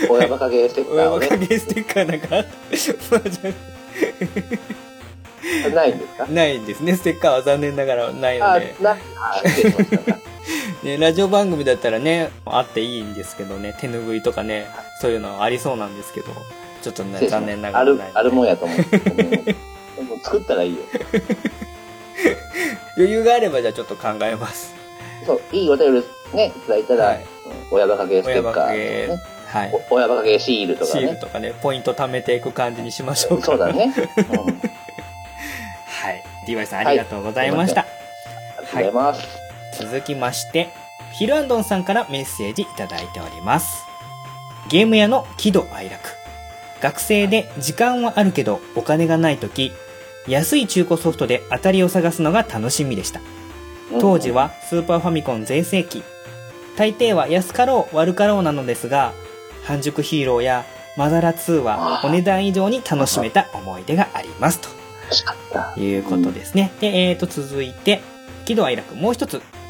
[0.10, 1.28] 親バカゲーステッカーをね。
[1.28, 2.28] 親バカ、ゲーステッカーなんか
[3.12, 3.52] まあじゃ
[5.76, 6.26] ないんですか？
[6.30, 6.96] あないんですね。
[6.96, 8.76] ステッカーは残念ながらないのあで、。
[8.82, 8.98] な、あ、
[9.48, 10.18] 失礼しました。
[10.84, 14.68] ね、ラジオ番組だったらね、あっていいんですけどね、手拭いとかね、
[15.00, 16.28] そういうのありそうなんですけど、
[16.82, 18.78] ちょっとね、残念ながあるらない、あるもんやと思う。
[18.92, 19.56] で
[20.02, 20.80] も作ったらいいよ。
[22.98, 24.74] 余裕があればじゃあちょっと考えます。
[25.26, 27.22] そう、いいお便りね、いただいたら、はいうん
[27.74, 29.72] 親バカゲーステッカーはい。
[29.90, 31.06] お親バカゲーシールとシかね。
[31.08, 33.46] ールとかね、ポイント貯めていく感じにしましょうか。
[33.46, 33.94] そうだね。
[34.18, 34.62] うん。
[36.04, 36.24] ありはい。
[36.48, 37.82] DY さんありがとうございました。
[37.84, 37.88] が
[38.58, 39.28] とうございます。
[39.80, 40.70] 続きまして、
[41.14, 43.84] ヒルアンドンさんからメッセージいただいております。
[44.70, 46.10] ゲーム屋の喜怒哀楽。
[46.82, 49.72] 学生で時間はあるけどお金がない時、
[50.28, 53.22] 安い中古ソフトで当たりを探すのが楽しみでした。
[54.00, 56.04] 当時はスーパーファミコン全盛期。
[56.78, 59.14] 大抵は安かろう悪かろうなのですが、
[59.64, 60.66] 半熟ヒーローや
[60.98, 64.81] マダラ2はお値段以上に楽しめた思い出がありますと。
[65.12, 65.80] 欲しかった。
[65.80, 66.72] いうことですね。
[66.80, 68.02] で、えーと、続いて、
[68.46, 69.36] 喜怒哀楽もう一つ。
[69.36, 69.62] はい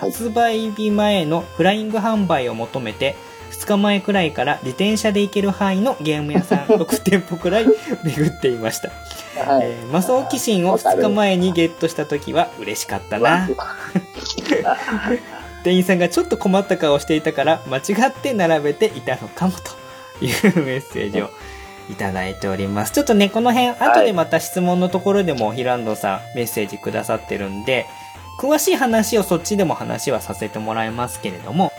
[0.00, 3.16] 発売日前のフライング販売を求めて、
[3.50, 7.66] 2日前くらいから自転車で行ける範囲のゲーム屋さん 6店舗くらい
[8.04, 8.90] 巡っていました。
[9.44, 9.66] はい。
[9.66, 13.48] えー、マソオキシンを2日前にゲットした時は嬉しかったな。
[15.64, 20.32] 店員さんがちょっと困った顔をしていたから間違って並べていたのかもという
[20.64, 21.30] メッセージを
[21.90, 22.92] いただいております。
[22.92, 27.86] ちょっとね、この辺、後でまた質問のところでもヒランドさんメッセージくださってるんで、
[28.38, 31.72] 詳しい話をそっちでも話はさせてもらいますけれども、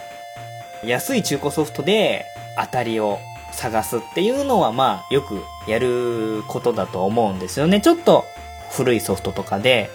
[0.83, 2.25] 安い中古ソフトで
[2.57, 3.19] 当たりを
[3.51, 7.81] 探すっていうのはまあよくやることだと思うんですよね。
[7.81, 8.25] ちょっと
[8.71, 9.89] 古いソフトとかで、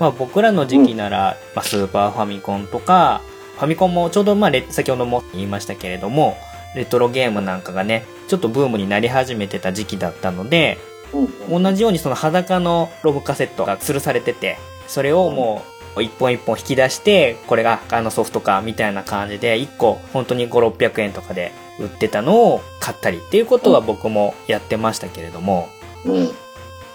[0.00, 3.20] まあ僕らの時期なら、まあスーパーファミコンとか、
[3.56, 6.36] ファミコンもちょうどまあレ先ほども言いましたけれども、
[6.74, 10.92] レトロゲームなんかがね、ちょっとブームになり始めてた時期だったので、うん
[11.62, 14.56] 同じようにその裸のロムカセットが吊るされてて、
[14.86, 15.62] それをも
[15.96, 25.68] う一本一本引き出して、これがあのソフトかみたいな感じで、1個本当に5、600円とかで売ってたのを買ったりっていうことは僕もやってましたけれども、
[26.06, 26.30] うん。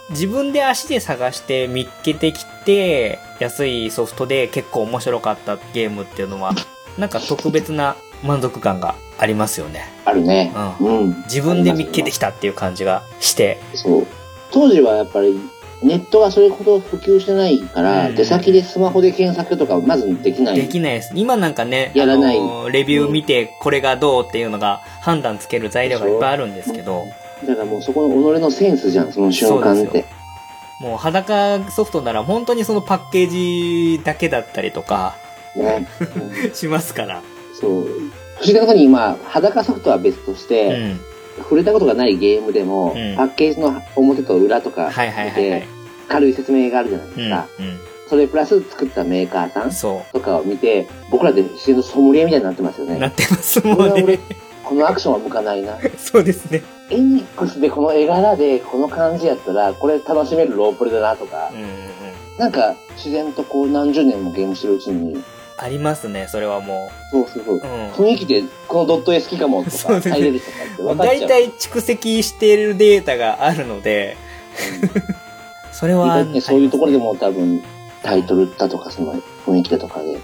[0.09, 6.53] 自分で足で探して見っけてきて、安いソフトで結構面白かったゲームっていうのは、
[6.97, 9.89] なんか特別な満足感がありますよね。
[10.05, 10.51] あるね。
[10.79, 11.23] ううん。
[11.23, 14.07] 自分で見っけてきたっていう感じがして、そう。
[14.51, 15.39] 当時はやっぱり、
[15.83, 20.55] ネットがそれほど普及してないから、うん出先でスマホで検索とかまずできない。
[20.55, 21.11] できないです。
[21.15, 22.39] 今なんかね、やらない
[22.71, 27.05] レビュー見てこれがどうっていうのが判断つける材料がいっぱいあるんですけど、
[27.45, 30.05] だからもうそこの己のセンスじゃん、その瞬間って。
[30.79, 35.15] もう裸ソフトなら本当にそのパッケージだけだったりとか
[35.55, 35.87] ね。
[36.45, 37.21] うんしますから。
[37.59, 37.83] そう。
[37.83, 40.99] 不思議なことに今、裸ソフトは別としうて、ん。
[41.39, 45.67] 触れたことがないゲームでも、うんパッケージの表と裏とかで。
[46.07, 47.47] 軽い説明があるじゃないですか。
[47.59, 47.65] うん。
[47.65, 47.69] う
[48.09, 52.89] それプラス作ったメーカーさんとかを見て、僕らで自然とソムリエみたいになってますよう。
[52.89, 53.07] なね。
[53.07, 54.19] ってますもんね。、
[54.63, 55.77] このアクションは向かないな。
[55.97, 56.63] そうですね。
[56.89, 61.71] エニックスでこの絵柄でこの感じやったら、これ楽しめるロープレだなとかうん、うんうん。
[62.37, 65.21] なんか自然とこう何十年もゲームしてるうちに、
[65.57, 67.61] ありますね、それはもそうそうそうう。。
[67.61, 67.89] うん。
[67.91, 71.19] 雰囲気でこのドット絵好きかもとか、 入れるとかって分かっちゃう。
[71.19, 74.17] 大体蓄積しているデータがあるので、
[75.71, 77.63] それ意は、ね、そういうところでも多分、
[78.03, 80.17] タイトルだとか、その雰囲気だとかで、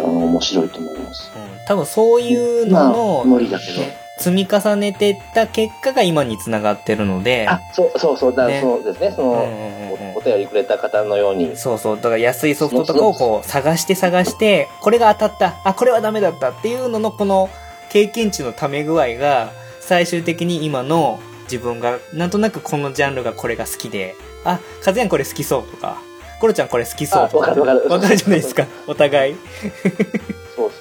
[0.00, 1.30] あうんの、面白いと思います。
[1.34, 3.80] うん多分そういうのまあ、の、無理だけど。
[3.80, 9.87] ね積み重ねてった結果が今につながってるので、あ、そうそうそう、だねそうですね、その、うんうんうんうん
[10.18, 11.96] おお便りくれた方のように、そうそう。
[11.96, 17.48] だから安いソフトとかをこう探して探して、これが当たった、あ、これはダメだったっていうののこの
[17.90, 19.50] 経験値のため具合が
[19.80, 24.14] 最終的に今の自分がなんとなくこのジャンルがこれが好きで、
[24.44, 25.98] あ、カズヤンこれ好きそうとか、
[26.40, 27.46] コロちゃんこれ好きそうとか。
[27.46, 29.36] あわかるわかるわかるじゃないですか、 お互い。
[30.54, 30.76] そうそ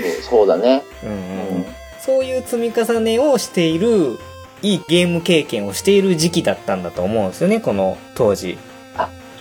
[0.00, 0.82] うそうそうだね。
[1.02, 1.12] うんう
[1.60, 1.66] ん。
[2.00, 4.18] そういう積み重ねをしている、
[4.62, 8.58] いいゲーム経験をしている時期だったんだと思うんですよね、この当時。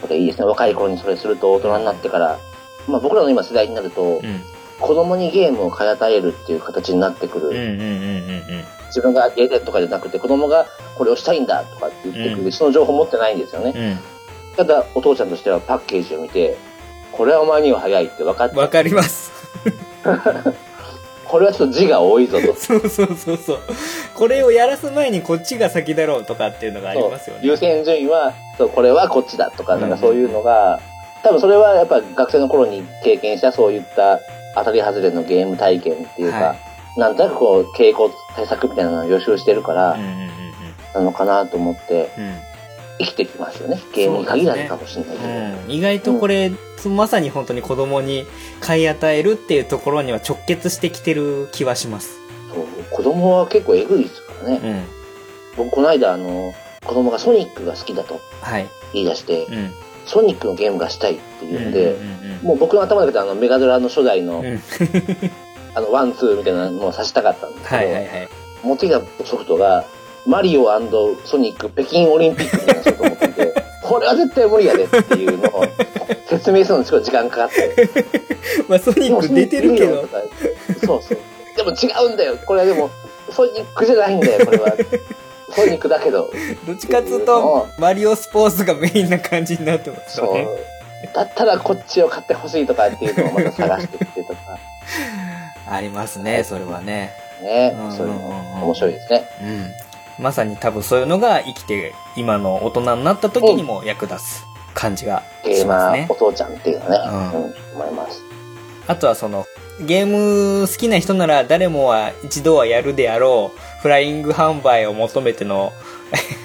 [0.02, 0.45] それいいですね。
[0.45, 2.39] 若い頃にそれすると大人になってから、
[2.88, 4.41] まあ僕らの今世代になると、うん。
[4.80, 7.50] 子供にゲームを買い与えるっていう形になってくる。
[8.88, 13.74] 自分がやりたいとかじゃなくて、子供がこれをしたいんだとかって言ってくる、うんその情報持ってないんですよね。
[13.76, 13.84] うん。
[13.84, 14.00] うん。
[14.56, 16.58] ただ、お父ちゃんとしてはパッケージを見て、
[17.12, 19.32] これはお前には早いって分かって、わかります。
[21.30, 22.54] これはちょっと字が多いぞと。
[22.58, 23.60] そうそうそうそう。
[24.16, 27.42] これをやらす前にこっちが先だろうとかっていうのがありますよね。
[27.44, 30.80] 優先順位は、そう、これはこっちだとか、なんかうんそういうのが、
[31.24, 34.20] 多分それはやっぱ学生の頃に経験したそういった
[34.56, 36.56] 当たり外れのゲーム体験っていうか、は
[36.98, 40.30] なんとなくこう、傾向対策みたいなのを予習してるからうん、うんうん
[40.92, 42.49] なのかなと思ってうん。
[43.00, 43.82] うん生きてきますよね。
[43.93, 45.30] ゲームに限らずかもしれないけど。
[45.30, 46.52] うん、意外とこれ、
[46.86, 48.26] まさに本当に子供に
[48.60, 52.20] 買い与えるっていうところには直結してきてる気はします。
[52.54, 54.60] そう子供は結構エグいですからね。
[55.58, 55.66] うん。
[55.66, 56.54] 僕この間あの、
[56.86, 58.68] 子供がソニックが好きだとはい。
[58.93, 59.72] 言い出して、うん。
[60.06, 64.62] ソニックのゲームがしたいって言うんで、うんうんもう僕の頭の中であのメガドラの初代の、うんうん。
[65.76, 68.30] あのワンツーみたいなのをさせたかったんですけど、はいはいはい。
[68.64, 69.86] 持ってきたソフトが、
[70.26, 70.66] マリオ
[71.26, 73.54] ソニック北京オリンピックみたいなソフトを持ってきて、
[73.84, 75.66] これは絶対無理やでっていうのを
[76.30, 77.88] 説明するのにすごい時間かかって。
[78.68, 80.08] まあソニック出てるけど
[80.86, 81.18] そうそう。
[81.56, 82.38] でも違うんだよ。
[82.46, 82.90] これはでも、
[83.32, 84.74] ソニックじゃないんだよ、これは。
[85.52, 86.32] ソニックだけど。
[86.66, 90.48] どっちかっつうと、マリオスポーツがメインな感じになってますそう。
[91.14, 94.40] だったらこっちを買ってほしいとかっていうのをまた探してきてとか。
[95.68, 97.12] ありますね、それはね。
[97.42, 97.76] ね。
[97.96, 99.30] そういうの面白いですね。
[99.42, 99.89] うん。
[100.20, 104.44] まさに多分そういうのが生きて、今の大人になった時にも役立つ
[104.74, 106.16] 感じがしますねお。
[106.16, 108.22] 父ちゃんっていうのはね、ううん、思います。
[108.88, 109.46] あとはその、
[109.86, 115.72] ゲーム好きな人なら誰もは一度はやるであろう、フライング販売を求めての、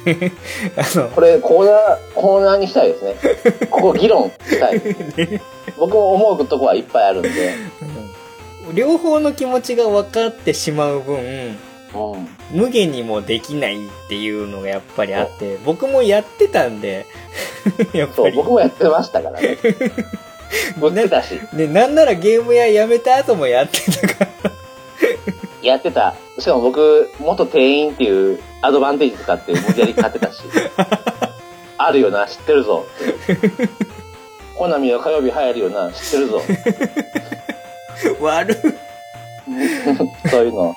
[0.77, 3.15] あの、これコーナー、コーナーにしたいですね。
[3.71, 4.81] ここ議論したい。
[5.77, 7.31] 僕も思うとこはいっぱいあるんで。
[8.73, 11.59] 両方の気持ちが分かってしまう分、うん。
[12.51, 17.07] 無限にもできないっていうのがやっぱりあって、僕もやってたんで、
[17.95, 18.37] やっぱり。
[18.37, 19.59] 僕もやってましたからね。
[20.81, 24.51] 売ってたし、で、なんならゲーム屋辞めた後もやってたから。
[25.63, 26.15] やってた。
[26.39, 30.43] しかも僕、元店員っていうアドバンテージ使って無理やり買ってたし。
[31.79, 33.69] あるよな、知ってるぞって。
[34.57, 36.43] コナミは火曜日流行るよな、知ってるぞ。
[38.21, 38.57] 悪い
[40.31, 40.77] そういうの。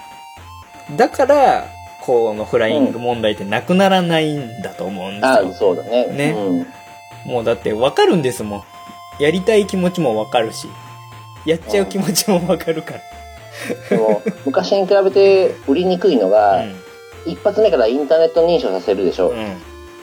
[0.95, 1.67] だから、
[2.01, 5.53] このフライング問題ってなくならないんだと思うんですあよ。
[5.53, 6.07] そうだね。
[6.07, 6.35] ね
[7.25, 7.31] うん。
[7.31, 8.63] もうだって分かるんですもん。
[9.19, 10.67] やりたい気持ちも分かるし、
[11.45, 13.01] やっちゃう気持ちも分かるから。
[13.89, 16.63] でも、昔に比べて売りにくいのが、
[17.25, 19.29] 一発目からインターネット認証させるでしょ。
[19.29, 19.38] うん。
[19.38, 19.57] うん。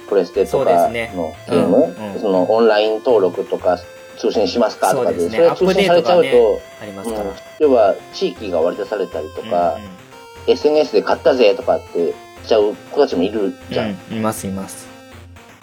[0.08, 3.78] プレステとかのゲーム、うんうんそのオンライン登録とか
[4.18, 6.60] 通信しますかとかで、それが通信されちゃうと、
[7.58, 10.03] 要は地域が割り出されたりとか、うん
[10.46, 12.12] SNS で買ったぜとかって
[12.44, 13.98] しちゃう子たちもいるじゃん。
[14.10, 14.86] うん、いますいます。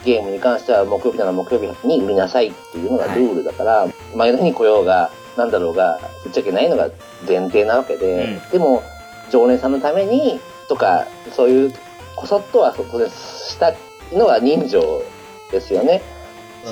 [0.04, 6.90] ゲームに関しては木曜日なら木曜日に売りなさいっていうのがルールだから、前の日に来ようが、なんだろうが、売っちゃいけないのが
[7.26, 8.82] 前提なわけで、うんでも、
[9.30, 11.74] 常連さんのために、とか、そういう、
[12.16, 13.72] こそっとは当然した
[14.12, 15.02] のが人情
[15.50, 16.02] ですよね。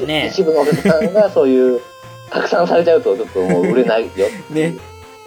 [0.06, 1.80] ね一部のお客さんがそういう、
[2.30, 4.26] 拡散されちゃうとちょっともう売れないよ。
[4.50, 4.76] ね。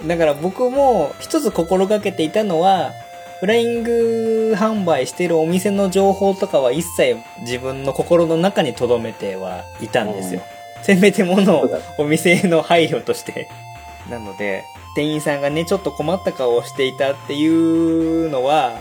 [0.05, 2.91] だから僕も一つ心がけていたのは、
[3.39, 10.41] フライング販売してるお店の情報とかは一切自分の心の中に留めてはいたんですよ。
[10.81, 13.49] せめてものお店の配慮として。
[14.09, 14.63] なので、
[14.95, 18.73] 店員さんがね、ちょっと困った顔をしていたっていうのは、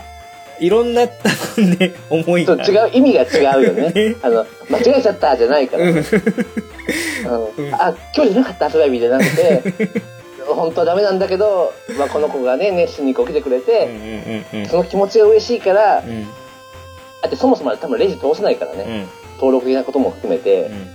[0.59, 2.53] いろんな多分ね、思いが。
[2.55, 4.15] 違う、意味が違うよね ね。
[4.21, 5.89] あの、間違えちゃったじゃないから。
[5.89, 6.03] うん
[7.25, 9.63] あのうんあ、今日じゃなかった発売日じゃなくて、
[10.45, 16.09] 本当はダメなんだけど、まあ、この子がね、熱心にこう来てくれうんて、うんうんその気持ちが嬉しいから、うん。
[16.09, 16.27] うん
[17.21, 20.87] だってそもそも多分レジ通せないからね、うん登録的なことも含めて、うん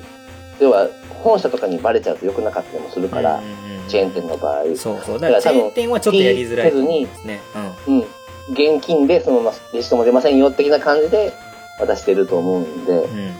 [0.61, 0.89] 要は
[1.23, 5.19] 本社とかにバレちゃうと良くなかったりもするから、うんうんうんチェーン店の場合、そうそう。
[5.19, 7.41] だからチェーン店はちょっとやりづらいと思うんですね。
[7.87, 7.99] うん、
[8.51, 11.33] 現金でそのままレシートも出ませんよ的な感じで
[11.81, 13.19] 渡してると思うんで、うん。
[13.19, 13.35] うん。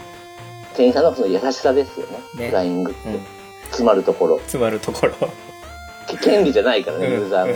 [0.75, 3.11] 店員さんのその優しさですよね、ねフライングって。
[3.11, 3.39] うん
[3.69, 4.39] 詰まるところ。
[4.39, 5.13] 詰まるところ。
[6.09, 7.55] け権利じゃないからね、うんユーザーの。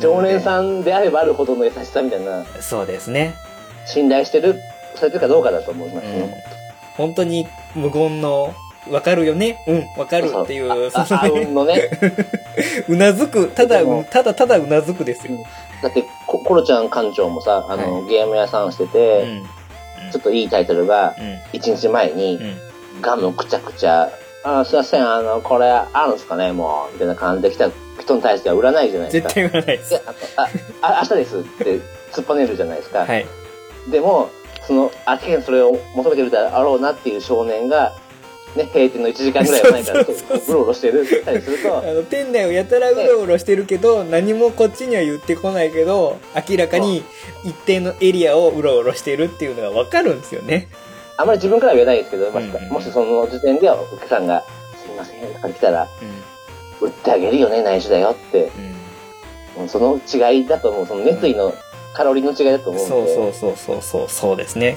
[0.00, 2.44] 常連さんであればあるほどの優しさみたいな。
[2.60, 3.34] そうですね。
[3.86, 4.56] 信頼してる、
[4.94, 6.06] されてるかどうかだと思います。
[6.96, 8.54] 本当に無言の、
[8.90, 11.90] わかるよねうん、わかるっていう、あ、そのね。
[12.88, 15.36] うなずく、ただただただうなずくですよ。
[15.82, 19.42] だって、ココロちゃん館長もさ、あの、はゲーム屋さんしてうて、ん。
[20.12, 21.38] ちょっといいタイトルが、うん。
[21.52, 22.56] 1日前に、うん。
[23.02, 24.10] ガムくちゃくちゃ、
[24.42, 29.28] あ、すいません、あの、これ、あるんですかね、もう、みたいな感じで来た人に対しては売らないじゃないですか。
[29.28, 29.90] 絶対言わないです。
[29.90, 30.02] で
[30.36, 30.48] あ
[30.82, 31.80] あ、あ、明日ですって
[32.12, 33.00] 突っぱねるじゃないですか。
[33.00, 33.26] はい。
[33.90, 34.30] でも、
[34.66, 37.92] その、明らそれを求めてるだろうなっていう少年が、
[38.56, 40.04] ね、閉店の1時間ぐらい前から
[40.44, 46.18] そうろうろしてるたりするとあ、の、店内をやたらうろうろしてるけど、何もこっちには言ってこないけど、
[46.48, 47.04] 明らかに
[47.44, 50.68] 一定のエリアをうろうろしてるっていうのがわかるんですよね。
[51.20, 54.44] あまり自分からは言えないですけど、もしうんうんうんもしその時点ではお客さんが、
[54.76, 55.88] すいません、とか来たら、
[56.80, 56.88] うん。
[56.88, 59.62] 売ってあげるよね、内緒だよって、うん。
[59.62, 61.52] うんその違いだと思う、その熱意の
[61.92, 63.14] カロリーの違いだと思うんで。
[63.14, 64.76] そうそうそうそうそう、そうですね。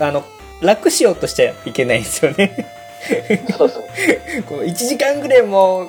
[0.00, 0.24] あの、
[0.60, 2.66] 楽しようとしちゃいけないんですよね。
[3.56, 3.84] そうそう。
[4.48, 5.88] この1時間ぐらいもう、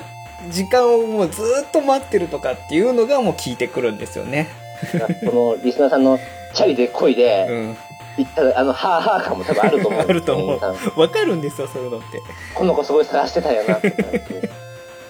[0.50, 4.48] 時間をもうずーっと待ってるとかっていうのがもう効いてくるんですよね。
[5.24, 6.20] そのリスナーさんの
[6.54, 7.76] チャリで恋うで、ん。
[8.22, 10.00] 言ったら、あの、はぁはぁ感も多分あると思う。
[10.00, 10.56] あると思
[10.96, 12.22] うわかるんですよ、そういうのって。
[12.54, 14.50] この子すごい探してたよなって。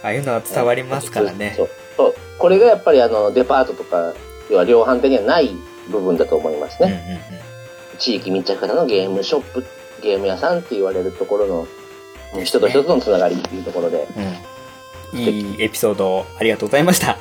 [0.02, 1.64] ああいうのは伝わりますからねそ。
[1.64, 1.68] う。
[1.96, 2.14] そう。
[2.38, 4.14] これがやっぱりあの、デパートとか、
[4.50, 5.50] 要は量販店にはない
[5.90, 7.20] 部分だと思いますうんうんね。
[7.98, 9.64] 地域密着型のゲームショップ、
[10.02, 11.66] ゲーム屋さんって言われるところの、
[12.44, 14.06] 人と人とのつながりっていうところで。
[15.12, 15.18] うん。
[15.18, 17.18] いいエピソードをありがとうございました。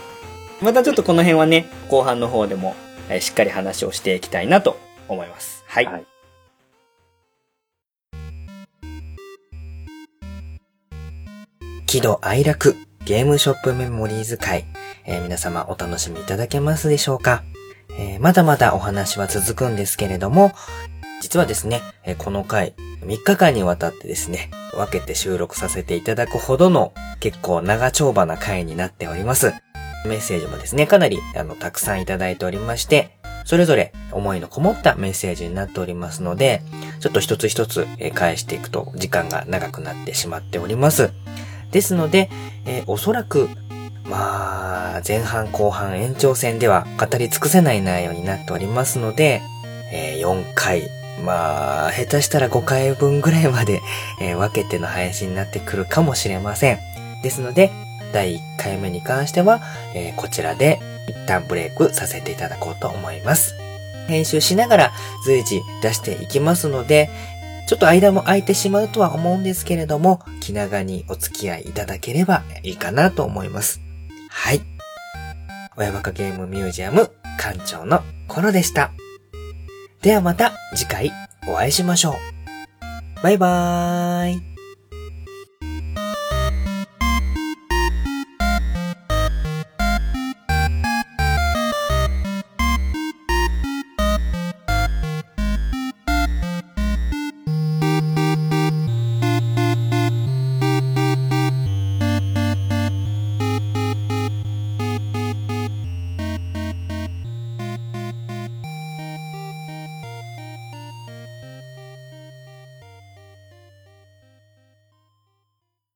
[0.61, 2.75] またちょっとこの辺はね、後半の方でも、
[3.09, 4.77] えーしっかり話をしていきたいなと
[5.07, 5.56] 思います。
[5.67, 5.85] はい。
[5.85, 6.05] はい
[11.87, 14.65] 喜怒哀楽ゲームショップメモリーズ会、
[15.05, 17.43] えー皆様お楽しみいただけますでしょうか、
[17.97, 20.51] えーまだまだお話は続くんですけれども、
[21.21, 29.53] 実はですね、えーこの回、3日間にわたってですね、分けて収録させていただくほどの結構長丁場な回になっております。
[30.05, 33.16] メッセージもですね、かなりあのたくさんいただいておりまして、
[33.47, 36.61] それぞれ思いのこもったメッセージになっておりますので、
[36.99, 41.11] ちょっと一つ一つ返していくと時間が長くなってしまっております。
[41.71, 42.29] ですので、
[42.65, 43.47] えーおそらく、
[44.03, 49.41] まあ、前半後半延長戦では語り尽くせない内容になっておりますので、
[49.93, 50.89] えー4回、
[51.23, 53.79] まあ、下手したら5回分ぐらいまで、
[54.19, 56.79] えー分けての配信になってくるかもしれません。
[57.23, 57.71] ですので、
[58.11, 59.61] 第1回目に関しては、
[59.95, 63.55] えーこちらで一旦ブレイクさせていただこうと思います。
[64.07, 64.91] 編集しながら
[65.25, 67.09] 随時出していきますので、
[67.67, 73.81] ちょっと間も空いてしまうとは思うんですけれども、気長にお付き合いいただければいいかなと思います。
[74.29, 74.61] はい。
[75.75, 78.91] 親バカゲームミュージアム館長のコロでした。
[80.01, 81.11] ではまた次回
[81.47, 82.13] お会いしましょう。
[83.21, 84.56] バイバーイ。